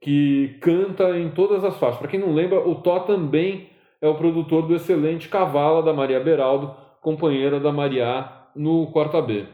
[0.00, 1.98] que canta em todas as faixas.
[1.98, 6.20] Para quem não lembra, o Tó também é o produtor do excelente Cavala, da Maria
[6.20, 9.46] Beraldo, companheira da Maria no Quarta B.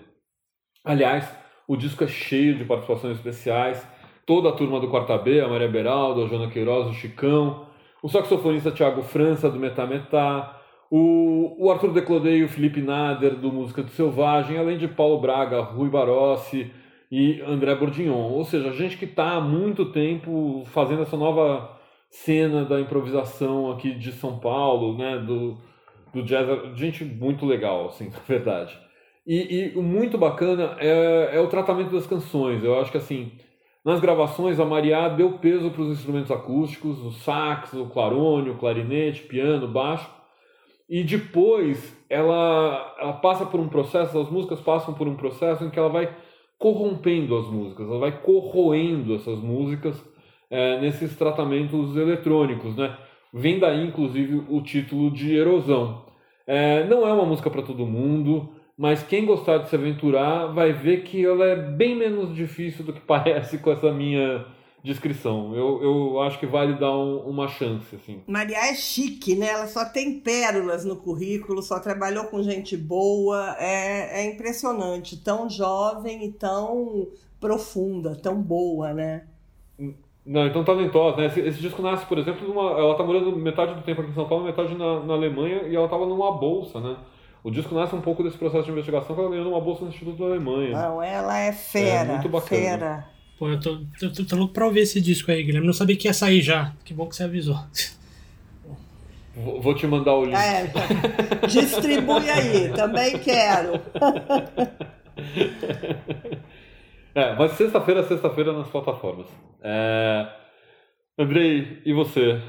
[0.84, 3.86] Aliás, o disco é cheio de participações especiais.
[4.26, 7.66] Toda a turma do Quarta B, a Maria Beraldo, a Joana Queiroz, o Chicão,
[8.02, 10.60] o saxofonista Tiago França, do Metá Metá,
[10.90, 15.20] o, o Arthur Declodei e o Felipe Nader, do Música do Selvagem, além de Paulo
[15.20, 16.70] Braga, Rui Barossi
[17.10, 18.30] e André Bourdignon.
[18.30, 21.78] Ou seja, gente que está há muito tempo fazendo essa nova
[22.10, 25.56] cena da improvisação aqui de São Paulo, né, do,
[26.12, 26.46] do jazz,
[26.78, 28.78] gente muito legal, assim, na verdade.
[29.26, 32.62] E, e muito bacana é, é o tratamento das canções.
[32.64, 33.32] Eu acho que assim,
[33.84, 38.58] nas gravações a Maria deu peso para os instrumentos acústicos, o sax, o clarone, o
[38.58, 40.08] clarinete, piano, baixo.
[40.88, 45.70] E depois ela, ela passa por um processo, as músicas passam por um processo em
[45.70, 46.14] que ela vai
[46.58, 50.00] corrompendo as músicas, ela vai corroendo essas músicas
[50.48, 52.96] é, nesses tratamentos eletrônicos, né?
[53.32, 56.04] Vem daí, inclusive, o título de Erosão.
[56.46, 58.50] É, não é uma música para todo mundo,
[58.82, 62.92] mas quem gostar de se aventurar vai ver que ela é bem menos difícil do
[62.92, 64.44] que parece com essa minha
[64.82, 65.54] descrição.
[65.54, 67.94] Eu, eu acho que vale dar um, uma chance.
[67.94, 68.22] Assim.
[68.26, 69.50] Maria é chique, né?
[69.50, 73.54] Ela só tem pérolas no currículo, só trabalhou com gente boa.
[73.56, 75.16] É, é impressionante.
[75.22, 77.06] Tão jovem e tão
[77.38, 79.28] profunda, tão boa, né?
[80.26, 81.26] Não, então talentosa, né?
[81.26, 84.14] Esse, esse disco nasce, por exemplo, numa, ela tá morando metade do tempo aqui em
[84.14, 86.96] São Paulo, metade na, na Alemanha, e ela tava numa bolsa, né?
[87.44, 89.90] O disco nasce um pouco desse processo de investigação que ela ganhou uma bolsa no
[89.90, 90.70] Instituto da Alemanha.
[90.70, 92.10] Não, ela é fera.
[92.10, 92.60] É muito bacana.
[92.60, 93.08] Fera.
[93.38, 95.66] Pô, eu tô, tô, tô, tô louco pra ouvir esse disco aí, Guilherme.
[95.66, 96.72] Não sabia que ia sair já.
[96.84, 97.58] Que bom que você avisou.
[99.34, 100.36] Vou, te mandar o link.
[100.36, 100.70] É,
[101.48, 103.80] distribui aí, também quero.
[107.14, 109.26] é, mas sexta-feira, sexta-feira nas plataformas.
[109.62, 110.28] É...
[111.18, 112.40] Andrei, e você?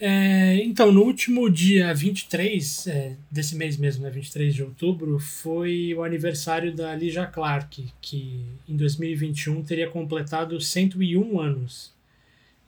[0.00, 5.92] É, então, no último dia 23 é, desse mês mesmo, né, 23 de outubro, foi
[5.94, 11.92] o aniversário da Lija Clark, que em 2021 teria completado 101 anos.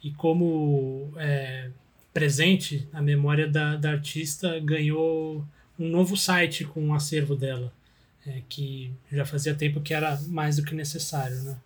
[0.02, 1.70] E como é,
[2.12, 5.44] presente, a memória da, da artista ganhou
[5.78, 7.72] um novo site com o um acervo dela,
[8.26, 11.40] é, que já fazia tempo que era mais do que necessário.
[11.42, 11.56] Né?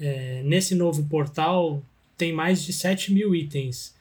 [0.00, 1.82] É, nesse novo portal
[2.16, 3.93] tem mais de 7 mil itens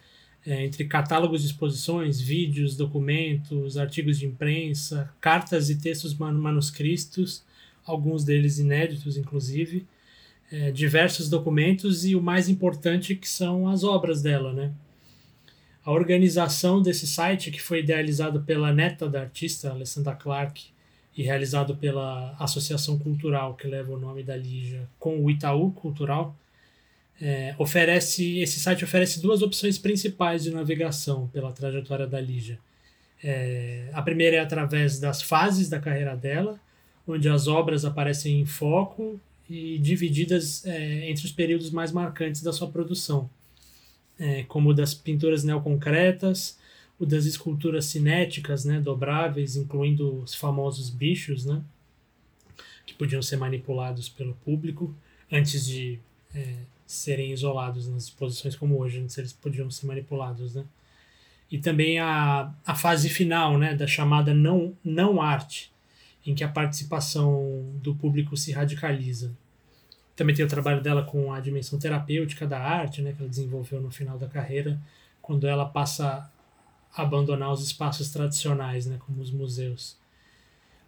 [0.46, 7.44] é, entre catálogos de exposições, vídeos, documentos, artigos de imprensa, cartas e textos man manuscritos,
[7.86, 9.86] alguns deles inéditos, inclusive,
[10.52, 14.74] é, diversos documentos e o mais importante que são as obras dela, né?
[15.86, 20.64] A organização desse site, que foi idealizado pela neta da artista, Alessandra Clark,
[21.16, 26.36] e realizado pela Associação Cultural, que leva o nome da Lígia, com o Itaú Cultural,
[27.26, 32.60] é, oferece esse site oferece duas opções principais de navegação pela trajetória da Lígia.
[33.24, 36.60] É, a primeira é através das fases da carreira dela,
[37.08, 39.18] onde as obras aparecem em foco
[39.50, 43.30] e divididas é, entre os períodos mais marcantes da sua produção,
[44.20, 46.60] é, como o das pinturas neoconcretas,
[47.00, 51.62] o das esculturas cinéticas, né, dobráveis, incluindo os famosos bichos, né,
[52.86, 54.94] que podiam ser manipulados pelo público
[55.32, 56.00] antes de
[56.36, 60.64] é, serem isolados nas exposições como hoje, antes eles podiam ser manipulados, né?
[61.52, 65.72] E também a, a fase final, né, da chamada não, não arte,
[66.26, 69.32] em que a participação do público se radicaliza.
[70.16, 73.80] Também tem o trabalho dela com a dimensão terapêutica da arte, né, que ela desenvolveu
[73.82, 74.80] no final da carreira,
[75.22, 76.28] quando ela passa
[76.96, 79.98] a abandonar os espaços tradicionais, né, como os museus.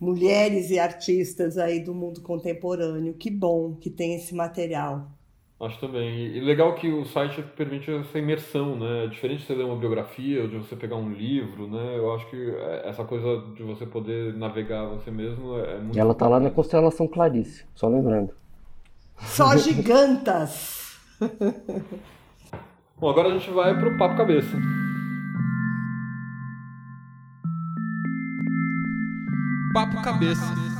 [0.00, 3.14] mulheres e artistas aí do mundo contemporâneo.
[3.14, 5.13] Que bom que tem esse material.
[5.64, 6.36] Acho também.
[6.36, 9.04] E legal que o site permite essa imersão, né?
[9.04, 11.96] É diferente de você ler uma biografia ou de você pegar um livro, né?
[11.96, 12.54] Eu acho que
[12.84, 15.96] essa coisa de você poder navegar você mesmo é muito.
[15.96, 18.34] E ela tá lá na constelação Clarice, só lembrando.
[19.18, 20.98] Só gigantas!
[22.98, 24.56] Bom, agora a gente vai pro papo cabeça.
[29.74, 30.73] Papo Cabeça.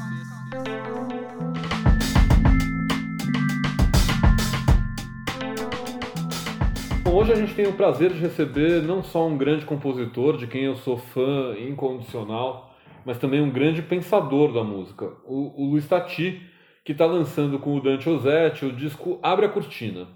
[7.17, 10.65] Hoje a gente tem o prazer de receber não só um grande compositor, de quem
[10.65, 12.75] eu sou fã incondicional,
[13.07, 16.43] mas também um grande pensador da música, o, o Luiz Tati,
[16.85, 20.09] que está lançando com o Dante Ozzetti o disco Abre a Cortina.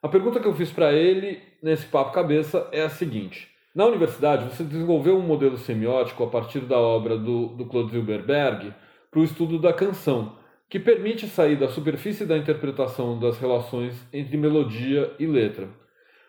[0.00, 4.44] A pergunta que eu fiz para ele nesse papo cabeça é a seguinte: na universidade,
[4.44, 8.72] você desenvolveu um modelo semiótico a partir da obra do, do Claude Zilberberg
[9.10, 10.36] para o estudo da canção,
[10.70, 15.68] que permite sair da superfície da interpretação das relações entre melodia e letra.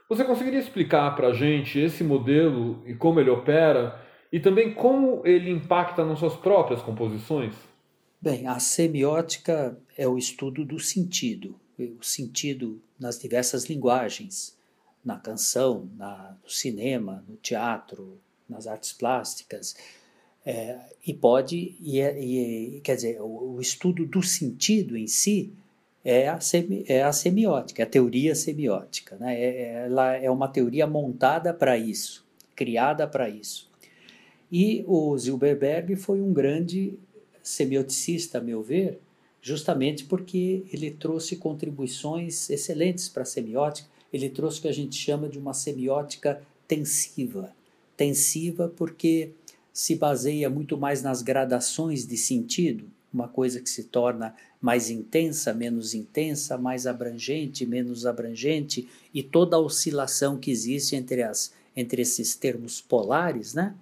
[0.09, 5.21] Você conseguiria explicar para a gente esse modelo e como ele opera, e também como
[5.23, 7.53] ele impacta nas suas próprias composições?
[8.19, 14.57] Bem, a semiótica é o estudo do sentido, o sentido nas diversas linguagens
[15.03, 19.75] na canção, na, no cinema, no teatro, nas artes plásticas.
[20.45, 25.53] É, e pode, e, é, e, quer dizer, o, o, estudo do sentido em si
[26.03, 29.17] é a, semi, é a semiótica, é a teoria semiótica.
[29.17, 29.39] Né?
[29.39, 32.25] É, ela é uma teoria montada para isso,
[32.55, 33.69] criada para isso.
[34.51, 36.97] E o Zilberberg foi um grande
[37.43, 38.99] semioticista, a meu ver,
[39.41, 44.95] justamente porque ele trouxe contribuições excelentes para a semiótica ele trouxe o que a gente
[44.95, 47.53] chama de uma semiótica tensiva.
[47.95, 49.31] Tensiva porque
[49.71, 55.53] se baseia muito mais nas gradações de sentido, uma coisa que se torna mais intensa,
[55.53, 62.01] menos intensa, mais abrangente, menos abrangente, e toda a oscilação que existe entre, as, entre
[62.01, 63.73] esses termos polares, né?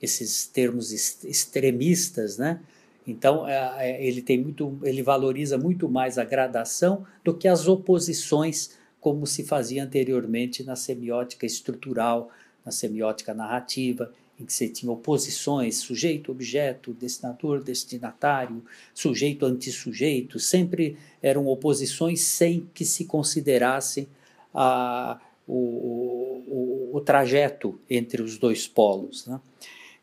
[0.00, 0.92] esses termos
[1.24, 2.60] extremistas, né?
[3.06, 7.68] Então é, é, ele tem muito, ele valoriza muito mais a gradação do que as
[7.68, 12.30] oposições como se fazia anteriormente na semiótica estrutural,
[12.64, 18.62] na semiótica narrativa, em que você tinha oposições, sujeito, objeto, destinador, destinatário,
[18.94, 24.08] sujeito, antissujeito, sempre eram oposições sem que se considerasse
[24.54, 29.26] a, o, o, o, trajeto entre os dois polos.
[29.26, 29.40] Né?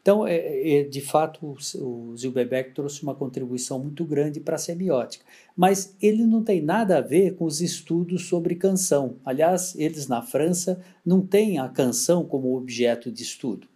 [0.02, 5.24] Então, é, é, de fato, o Zilberberg trouxe uma contribuição muito grande para a semiótica,
[5.56, 9.16] mas ele não tem nada a ver com os estudos sobre canção.
[9.24, 13.68] Aliás, eles na França não têm a canção como objeto de estudo.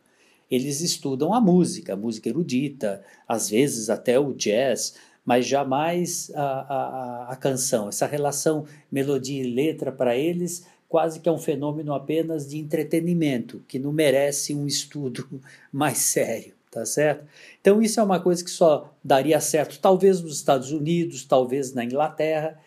[0.50, 4.96] Eles estudam a música, a música erudita, às vezes até o jazz,
[5.26, 7.90] mas jamais a, a, a canção.
[7.90, 13.62] Essa relação melodia e letra para eles quase que é um fenômeno apenas de entretenimento,
[13.68, 15.28] que não merece um estudo
[15.72, 17.26] mais sério, tá certo?
[17.60, 21.84] Então isso é uma coisa que só daria certo talvez nos Estados Unidos, talvez na
[21.84, 22.58] Inglaterra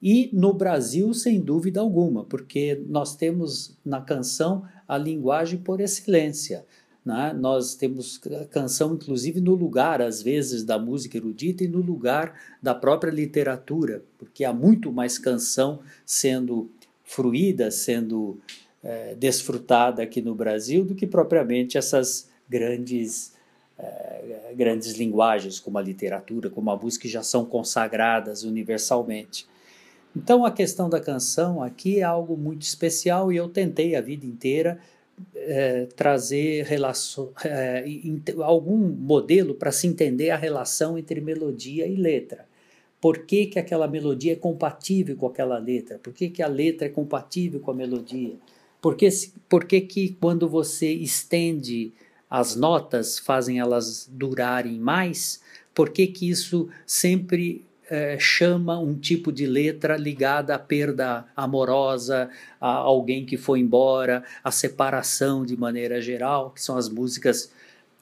[0.00, 6.64] e no Brasil sem dúvida alguma, porque nós temos na canção a linguagem por excelência.
[7.04, 7.34] Né?
[7.34, 8.18] Nós temos
[8.50, 14.02] canção, inclusive, no lugar, às vezes, da música erudita e no lugar da própria literatura,
[14.18, 16.70] porque há muito mais canção sendo
[17.04, 18.38] fruída, sendo
[18.82, 23.34] é, desfrutada aqui no Brasil, do que propriamente essas grandes,
[23.78, 29.46] é, grandes linguagens, como a literatura, como a música, que já são consagradas universalmente.
[30.16, 34.24] Então, a questão da canção aqui é algo muito especial e eu tentei a vida
[34.24, 34.78] inteira
[35.34, 37.84] é, trazer relação, é,
[38.42, 42.46] algum modelo para se entender a relação entre melodia e letra.
[43.00, 46.86] Por que, que aquela melodia é compatível com aquela letra, por que, que a letra
[46.86, 48.34] é compatível com a melodia,
[48.80, 49.08] por que,
[49.48, 51.92] por que, que quando você estende
[52.30, 55.40] as notas fazem elas durarem mais,
[55.74, 62.30] por que, que isso sempre é, chama um tipo de letra ligada à perda amorosa,
[62.60, 67.52] a alguém que foi embora, a separação de maneira geral, que são as músicas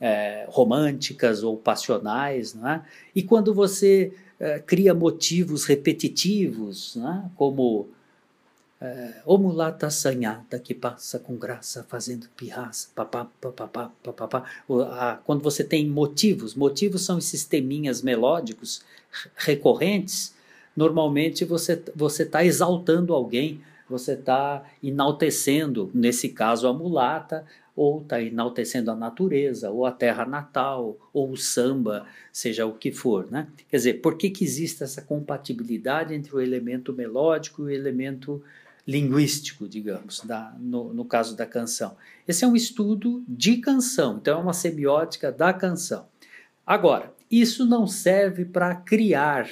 [0.00, 2.54] é, românticas ou passionais.
[2.54, 2.82] Né?
[3.14, 7.30] E quando você é, cria motivos repetitivos, né?
[7.36, 7.88] como
[8.80, 15.20] é, o mulata assanhada que passa com graça fazendo pirraça, papá, papá, papá, papá.
[15.24, 18.82] Quando você tem motivos, motivos são esses teminhas melódicos
[19.36, 20.34] recorrentes,
[20.76, 27.44] normalmente você você está exaltando alguém, você está enaltecendo, nesse caso a mulata,
[27.74, 32.92] ou está enaltecendo a natureza, ou a terra natal, ou o samba, seja o que
[32.92, 33.30] for.
[33.30, 33.48] Né?
[33.68, 38.42] Quer dizer, por que, que existe essa compatibilidade entre o elemento melódico e o elemento
[38.86, 41.96] linguístico, digamos, da, no, no caso da canção.
[42.26, 46.06] Esse é um estudo de canção, então é uma semiótica da canção.
[46.66, 49.48] Agora, isso não serve para criar.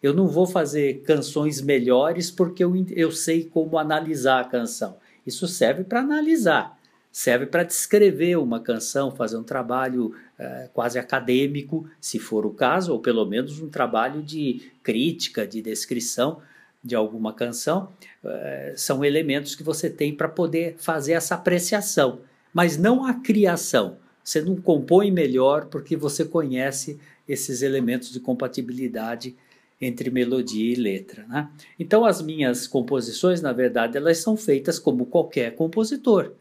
[0.00, 4.96] Eu não vou fazer canções melhores porque eu, eu sei como analisar a canção.
[5.26, 6.78] Isso serve para analisar,
[7.10, 12.92] serve para descrever uma canção, fazer um trabalho é, quase acadêmico, se for o caso,
[12.92, 16.40] ou pelo menos um trabalho de crítica, de descrição
[16.84, 17.88] de alguma canção,
[18.22, 22.20] eh, são elementos que você tem para poder fazer essa apreciação,
[22.52, 23.96] mas não a criação.
[24.24, 26.98] Você não compõe melhor porque você conhece
[27.28, 29.36] esses elementos de compatibilidade
[29.80, 31.26] entre melodia e letra.
[31.28, 31.48] Né?
[31.78, 36.32] Então, as minhas composições, na verdade, elas são feitas como qualquer compositor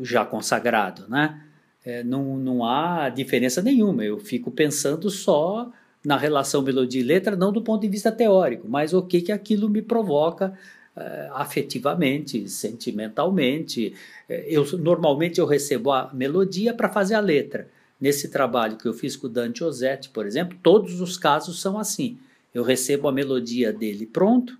[0.00, 1.06] já consagrado.
[1.08, 1.42] Né?
[1.84, 4.02] É, não, não há diferença nenhuma.
[4.02, 5.70] Eu fico pensando só
[6.04, 9.32] na relação melodia e letra, não do ponto de vista teórico, mas o que, que
[9.32, 10.58] aquilo me provoca
[11.32, 13.94] afetivamente, sentimentalmente.
[14.28, 17.68] Eh, eu normalmente eu recebo a melodia para fazer a letra.
[18.00, 21.78] Nesse trabalho que eu fiz com o Dante Osetti, por exemplo, todos os casos são
[21.78, 22.18] assim.
[22.52, 24.56] Eu recebo a melodia dele pronto,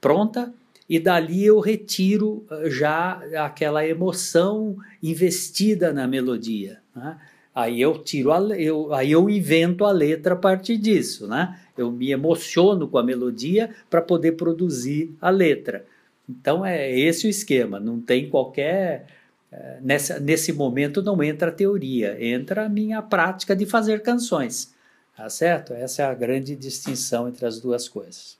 [0.00, 0.52] pronta,
[0.88, 6.80] e dali eu retiro eh, já aquela emoção investida na melodia.
[6.94, 7.16] Né?
[7.54, 11.58] Aí eu tiro a, eu, aí eu invento a letra a partir disso, né?
[11.82, 15.84] Eu me emociono com a melodia para poder produzir a letra.
[16.28, 19.06] Então é esse o esquema, não tem qualquer
[19.52, 24.72] é, nessa, nesse momento não entra a teoria, entra a minha prática de fazer canções.
[25.16, 25.74] Tá certo?
[25.74, 28.38] Essa é a grande distinção entre as duas coisas.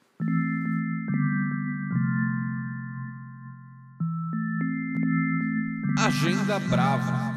[5.99, 7.30] Agenda Brava.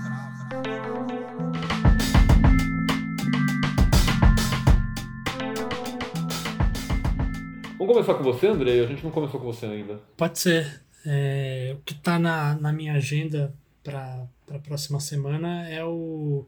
[7.85, 8.79] Vamos começar com você, Andrei?
[8.79, 9.99] A gente não começou com você ainda.
[10.15, 10.81] Pode ser.
[11.05, 13.53] É, o que está na, na minha agenda
[13.83, 16.45] para a próxima semana é o,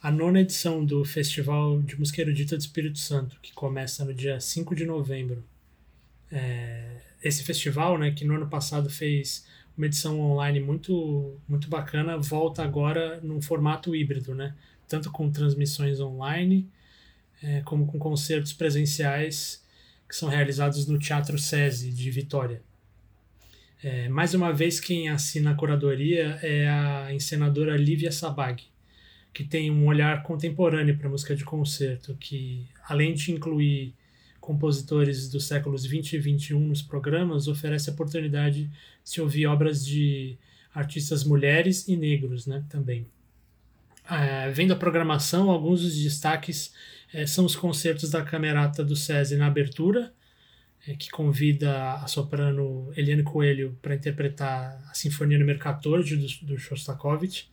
[0.00, 4.38] a nona edição do Festival de Música Erudita do Espírito Santo, que começa no dia
[4.38, 5.42] 5 de novembro.
[6.30, 9.44] É, esse festival, né, que no ano passado fez
[9.76, 14.54] uma edição online muito, muito bacana, volta agora num formato híbrido, né?
[14.86, 16.70] tanto com transmissões online,
[17.42, 19.65] é, como com concertos presenciais
[20.08, 22.62] que são realizados no Teatro SESI de Vitória.
[23.82, 28.62] É, mais uma vez, quem assina a curadoria é a encenadora Lívia Sabag,
[29.32, 33.94] que tem um olhar contemporâneo para música de concerto, que, além de incluir
[34.40, 38.70] compositores dos séculos 20 e 21 nos programas, oferece a oportunidade de
[39.04, 40.38] se ouvir obras de
[40.74, 43.06] artistas mulheres e negros né, também.
[44.08, 46.72] É, vendo a programação, alguns dos destaques
[47.12, 50.12] é, são os concertos da Camerata do SESI na abertura,
[50.86, 56.58] é, que convida a soprano Eliane Coelho para interpretar a Sinfonia número 14 do, do
[56.58, 57.50] Shostakovich,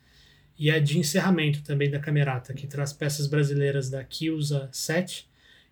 [0.58, 5.28] e a de encerramento também da Camerata, que traz peças brasileiras da Kiusa 7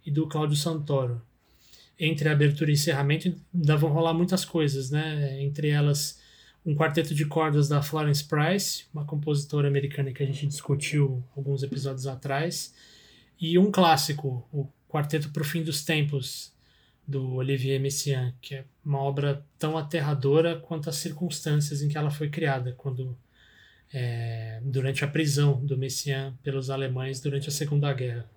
[0.05, 1.21] e do Cláudio Santoro.
[1.99, 5.39] Entre a abertura e encerramento ainda vão rolar muitas coisas, né?
[5.41, 6.19] Entre elas
[6.65, 11.63] um quarteto de cordas da Florence Price, uma compositora americana que a gente discutiu alguns
[11.63, 12.73] episódios atrás,
[13.41, 16.53] e um clássico, o Quarteto para o Fim dos Tempos,
[17.07, 22.11] do Olivier Messiaen, que é uma obra tão aterradora quanto as circunstâncias em que ela
[22.11, 23.17] foi criada, quando
[23.91, 28.29] é, durante a prisão do Messiaen pelos alemães durante a Segunda Guerra.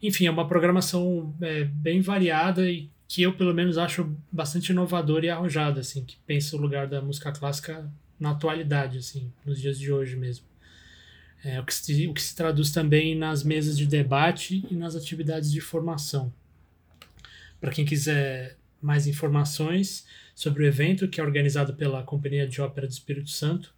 [0.00, 5.26] Enfim, é uma programação é, bem variada e que eu pelo menos acho bastante inovadora
[5.26, 7.90] e arrojada, assim, que pensa o lugar da música clássica
[8.20, 10.44] na atualidade, assim, nos dias de hoje mesmo.
[11.44, 14.96] É, o, que se, o que se traduz também nas mesas de debate e nas
[14.96, 16.32] atividades de formação.
[17.60, 22.86] Para quem quiser mais informações sobre o evento, que é organizado pela Companhia de Ópera
[22.86, 23.74] do Espírito Santo,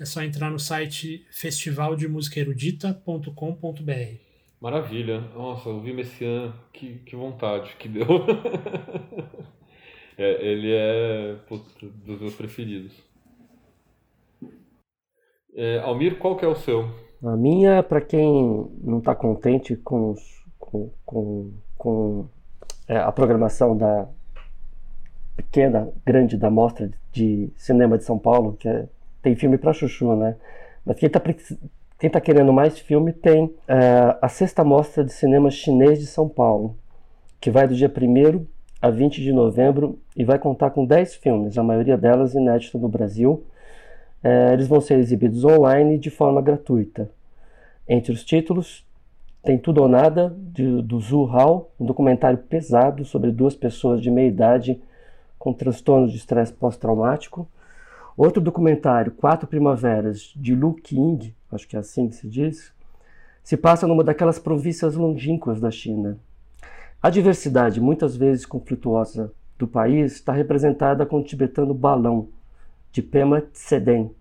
[0.00, 4.14] é só entrar no site festivaldemusicaerudita.com.br.
[4.60, 5.20] Maravilha.
[5.34, 8.06] Nossa, eu vi Messian, que, que vontade que deu.
[10.18, 12.92] é, ele é putz, dos meus preferidos.
[15.54, 16.88] É, Almir, qual que é o seu?
[17.22, 20.14] A minha, para quem não está contente com,
[20.58, 22.26] com, com, com
[22.88, 24.08] é, a programação da
[25.36, 28.88] pequena, grande da Mostra de Cinema de São Paulo, que é,
[29.22, 30.36] tem filme para chuchu, né?
[30.84, 31.20] Mas quem está
[31.98, 36.26] quem tá querendo mais filme tem é, a sexta Mostra de Cinema Chinês de São
[36.26, 36.74] Paulo,
[37.38, 38.46] que vai do dia 1
[38.80, 42.88] a 20 de novembro e vai contar com 10 filmes, a maioria delas inéditos no
[42.88, 43.44] Brasil,
[44.22, 47.10] é, eles vão ser exibidos online de forma gratuita.
[47.88, 48.84] Entre os títulos,
[49.42, 54.10] tem Tudo ou Nada, de, do Zhu Hao, um documentário pesado sobre duas pessoas de
[54.10, 54.80] meia idade
[55.38, 57.48] com transtornos de estresse pós-traumático.
[58.16, 62.72] Outro documentário, Quatro Primaveras, de Lu Qing, acho que é assim que se diz,
[63.42, 66.18] se passa numa daquelas províncias longínquas da China.
[67.02, 72.28] A diversidade, muitas vezes conflituosa, do país está representada com o tibetano Balão,
[72.92, 74.14] de Pema Tseden.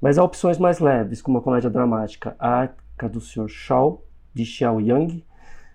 [0.00, 3.48] Mas há opções mais leves, como a comédia dramática A Arca do Sr.
[3.48, 5.24] Shao, de Xiao Yang.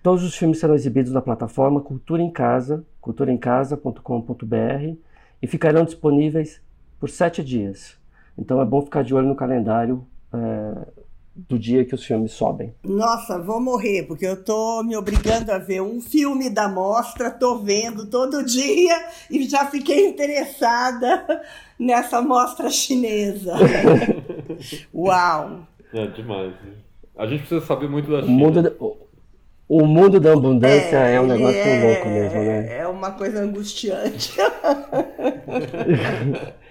[0.02, 4.96] Todos os filmes serão exibidos na plataforma Cultura em Casa, culturaemcasa.com.br,
[5.42, 6.60] e ficarão disponíveis
[6.98, 7.98] por sete dias.
[8.36, 11.05] Então é bom ficar de olho no calendário é,
[11.36, 12.74] do dia que os filmes sobem.
[12.82, 17.58] Nossa, vou morrer, porque eu tô me obrigando a ver um filme da mostra, tô
[17.58, 18.96] vendo todo dia
[19.30, 21.42] e já fiquei interessada
[21.78, 23.54] nessa mostra chinesa.
[24.94, 25.66] Uau!
[25.92, 26.54] É demais.
[27.16, 28.32] A gente precisa saber muito da China.
[28.32, 28.76] O mundo,
[29.68, 32.78] o mundo da abundância é, é um negócio é, louco mesmo, né?
[32.78, 34.32] É uma coisa angustiante.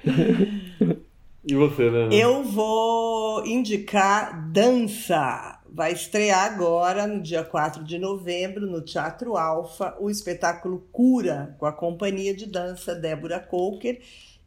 [1.48, 2.10] E você, né?
[2.12, 5.60] Eu vou indicar Dança.
[5.72, 11.66] Vai estrear agora, no dia 4 de novembro, no Teatro Alfa, o espetáculo Cura, com
[11.66, 14.00] a companhia de dança Débora Coker,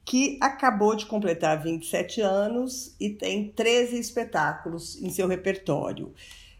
[0.04, 6.12] que acabou de completar 27 anos e tem 13 espetáculos em seu repertório.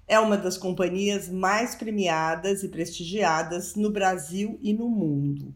[0.07, 5.55] É uma das companhias mais premiadas e prestigiadas no Brasil e no mundo.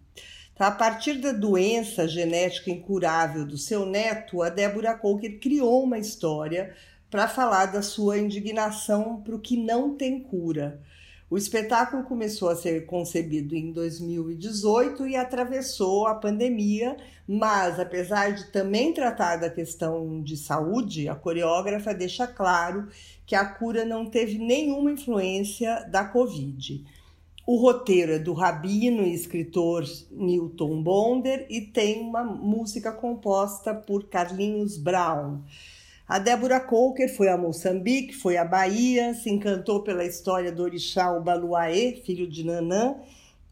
[0.63, 0.69] Tá?
[0.69, 6.73] A partir da doença genética incurável do seu neto, a Débora Coker criou uma história
[7.11, 10.81] para falar da sua indignação para o que não tem cura.
[11.29, 16.97] O espetáculo começou a ser concebido em 2018 e atravessou a pandemia,
[17.27, 22.87] mas apesar de também tratar da questão de saúde, a coreógrafa deixa claro
[23.27, 26.85] que a cura não teve nenhuma influência da Covid.
[27.45, 29.82] O roteiro é do rabino e escritor
[30.12, 35.40] Newton Bonder e tem uma música composta por Carlinhos Brown.
[36.07, 41.11] A Débora Coker foi a Moçambique, foi à Bahia, se encantou pela história do orixá
[41.11, 42.95] Obaluaê, filho de Nanã,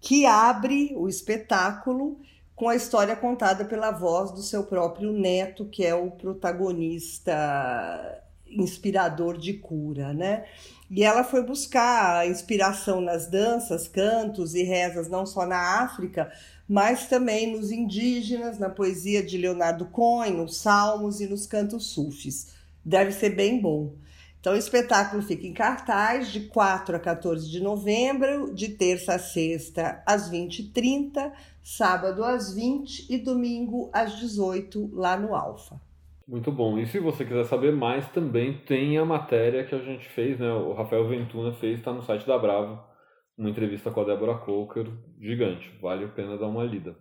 [0.01, 2.17] que abre o espetáculo
[2.55, 9.37] com a história contada pela voz do seu próprio neto, que é o protagonista inspirador
[9.37, 10.45] de cura, né?
[10.91, 16.33] E ela foi buscar inspiração nas danças, cantos e rezas, não só na África,
[16.69, 22.55] mas também nos indígenas, na poesia de Leonardo Cohen, nos salmos e nos cantos sufis.
[22.85, 23.95] Deve ser bem bom.
[24.41, 29.19] Então, o espetáculo fica em cartaz de 4 a 14 de novembro, de terça a
[29.19, 31.31] sexta às 20h30,
[31.63, 35.81] sábado às 20 e domingo às 18 lá no Alfa.
[36.31, 36.79] Muito bom.
[36.79, 40.49] E se você quiser saber mais, também tem a matéria que a gente fez, né?
[40.53, 42.81] O Rafael Ventuna fez, está no site da Bravo,
[43.37, 44.87] uma entrevista com a Débora Coker,
[45.21, 45.69] gigante.
[45.83, 46.95] Vale a pena dar uma lida.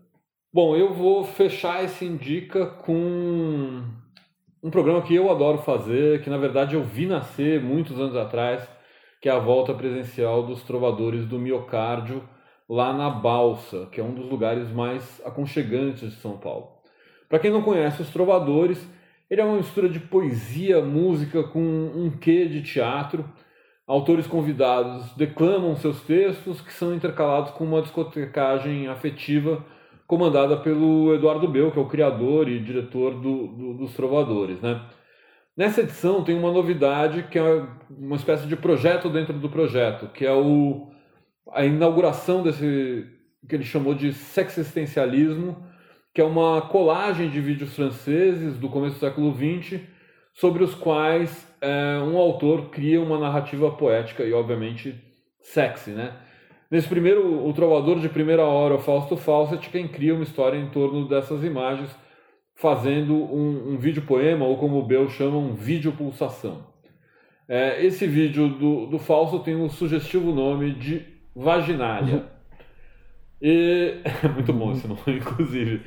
[0.51, 3.83] Bom, eu vou fechar esse Indica com
[4.63, 8.67] um programa que eu adoro fazer, que na verdade eu vi nascer muitos anos atrás,
[9.21, 12.27] que é a volta presencial dos trovadores do miocárdio
[12.67, 16.79] lá na Balsa, que é um dos lugares mais aconchegantes de São Paulo.
[17.29, 18.83] Para quem não conhece os trovadores,
[19.29, 23.23] ele é uma mistura de poesia, música com um quê de teatro.
[23.85, 29.65] Autores convidados declamam seus textos, que são intercalados com uma discotecagem afetiva
[30.07, 34.59] comandada pelo Eduardo Bel, que é o criador e diretor do, do, dos Trovadores.
[34.59, 34.81] Né?
[35.55, 40.25] Nessa edição tem uma novidade que é uma espécie de projeto dentro do projeto, que
[40.25, 40.89] é o,
[41.51, 43.05] a inauguração desse
[43.47, 45.63] que ele chamou de sexistencialismo,
[46.19, 49.79] que é uma colagem de vídeos franceses do começo do século XX,
[50.33, 55.01] sobre os quais é, um autor cria uma narrativa poética e, obviamente,
[55.39, 56.11] sexy, né?
[56.69, 61.07] Nesse primeiro, o trovador de primeira hora, Fausto Fawcett, quem cria uma história em torno
[61.07, 61.89] dessas imagens,
[62.53, 66.67] fazendo um, um vídeo poema, ou como o Bell chama, um vídeo pulsação.
[67.47, 71.01] É, esse vídeo do, do falso tem o sugestivo nome de
[71.33, 72.38] Vaginália.
[73.41, 75.81] E é muito bom esse nome, inclusive.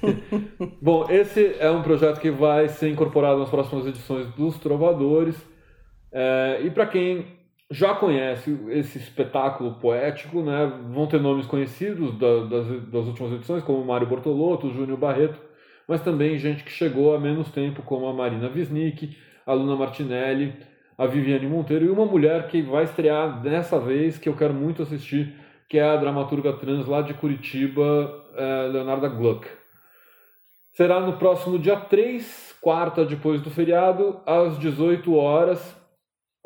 [0.80, 5.36] bom, esse é um projeto que vai ser incorporado nas próximas edições dos Trovadores.
[6.12, 7.26] É, e para quem
[7.70, 13.62] já conhece esse espetáculo poético, né, vão ter nomes conhecidos da, das, das últimas edições,
[13.62, 15.40] como Mário Bortolotto, Júnior Barreto,
[15.88, 20.54] mas também gente que chegou há menos tempo, como a Marina Wisnik, a Luna Martinelli,
[20.98, 24.82] a Viviane Monteiro e uma mulher que vai estrear dessa vez, que eu quero muito
[24.82, 25.34] assistir,
[25.72, 29.48] que é a dramaturga trans lá de Curitiba, é, Leonarda Gluck.
[30.74, 35.74] Será no próximo dia 3, quarta depois do feriado, às 18 horas.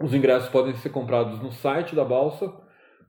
[0.01, 2.55] Os ingressos podem ser comprados no site da Balsa,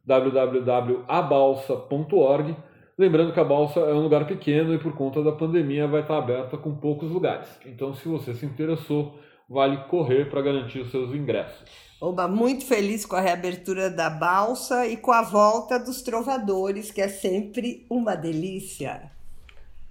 [0.04, 2.56] www.abalsa.org.
[2.98, 6.18] Lembrando que a Balsa é um lugar pequeno e por conta da pandemia vai estar
[6.18, 7.60] aberta com poucos lugares.
[7.64, 11.64] Então, se você se interessou, vale correr para garantir os seus ingressos.
[12.00, 17.02] Oba, muito feliz com a reabertura da balsa e com a volta dos trovadores, que
[17.02, 19.10] é sempre uma delícia.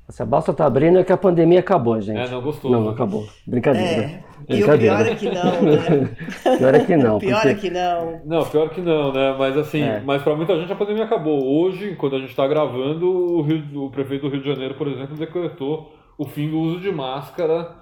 [0.09, 2.16] Se a balsa tá abrindo é que a pandemia acabou, gente.
[2.20, 2.70] É, não gostou.
[2.70, 2.90] Não, né?
[2.92, 3.26] acabou.
[3.44, 4.02] Brincadeira.
[4.48, 6.16] É, e o pior é que não, né?
[6.59, 7.18] pior é que não.
[7.18, 7.48] pior porque...
[7.48, 8.20] é que não.
[8.24, 9.34] Não, pior que não, né?
[9.36, 10.00] Mas assim, É.
[10.04, 11.44] mas para muita gente a pandemia acabou.
[11.44, 14.86] Hoje, quando a gente está gravando, o, Rio- o prefeito do Rio de Janeiro, por
[14.86, 17.74] exemplo, decretou o fim do uso de máscara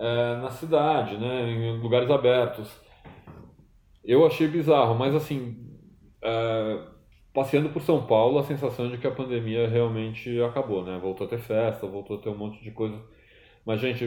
[0.00, 1.50] é, na cidade, né?
[1.50, 2.68] Em lugares abertos.
[4.02, 5.56] Eu achei bizarro, mas assim,
[6.22, 6.86] é,
[7.34, 10.98] passeando por São Paulo, a sensação de que a pandemia realmente acabou, né?
[10.98, 12.98] Voltou a ter festa, voltou a ter um monte de coisa.
[13.64, 14.06] Mas, gente,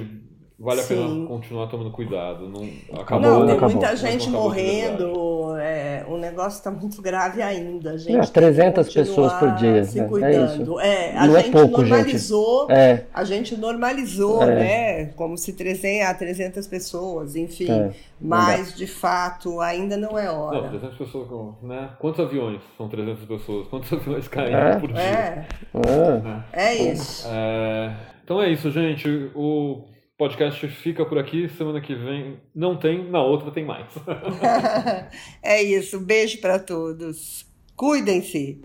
[0.63, 0.95] vale a Sim.
[0.95, 2.47] pena continuar tomando cuidado.
[2.49, 2.67] Não,
[3.01, 3.69] acabou, Não, tem acabou.
[3.75, 7.91] muita não gente acabou morrendo, é, o negócio está muito grave ainda.
[7.91, 10.05] A gente É, tem que 300 continuar pessoas por dia, Se né?
[10.05, 10.79] É cuidando.
[10.79, 11.89] É, a Não é gente pouco, gente.
[11.89, 12.71] normalizou.
[12.71, 14.55] É, A gente normalizou, É.
[14.55, 15.05] né?
[15.15, 17.69] Como se 300, ah, 300 pessoas, enfim.
[17.71, 20.69] É, mas, de fato, ainda não é Não, hora.
[20.69, 21.27] 300 pessoas,
[21.61, 21.89] né?
[21.99, 23.67] Quantos aviões são 300 pessoas?
[23.67, 24.75] Quantos aviões caem É.
[24.79, 25.01] por dia?
[25.01, 25.45] É,
[25.75, 27.27] ah, é isso.
[27.29, 27.93] É,
[28.23, 29.09] Então é isso, gente.
[29.35, 29.81] O
[30.23, 31.49] podcast fica por aqui.
[31.49, 33.87] Semana que vem não tem, na outra tem mais.
[35.43, 35.99] é isso.
[35.99, 37.45] Beijo para todos.
[37.75, 38.61] Cuidem-se.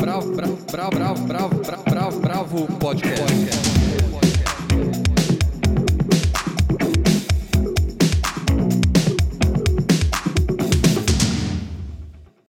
[0.00, 3.75] Bravo, bravo, bravo, bravo, bravo, bravo, bravo, bravo podcast.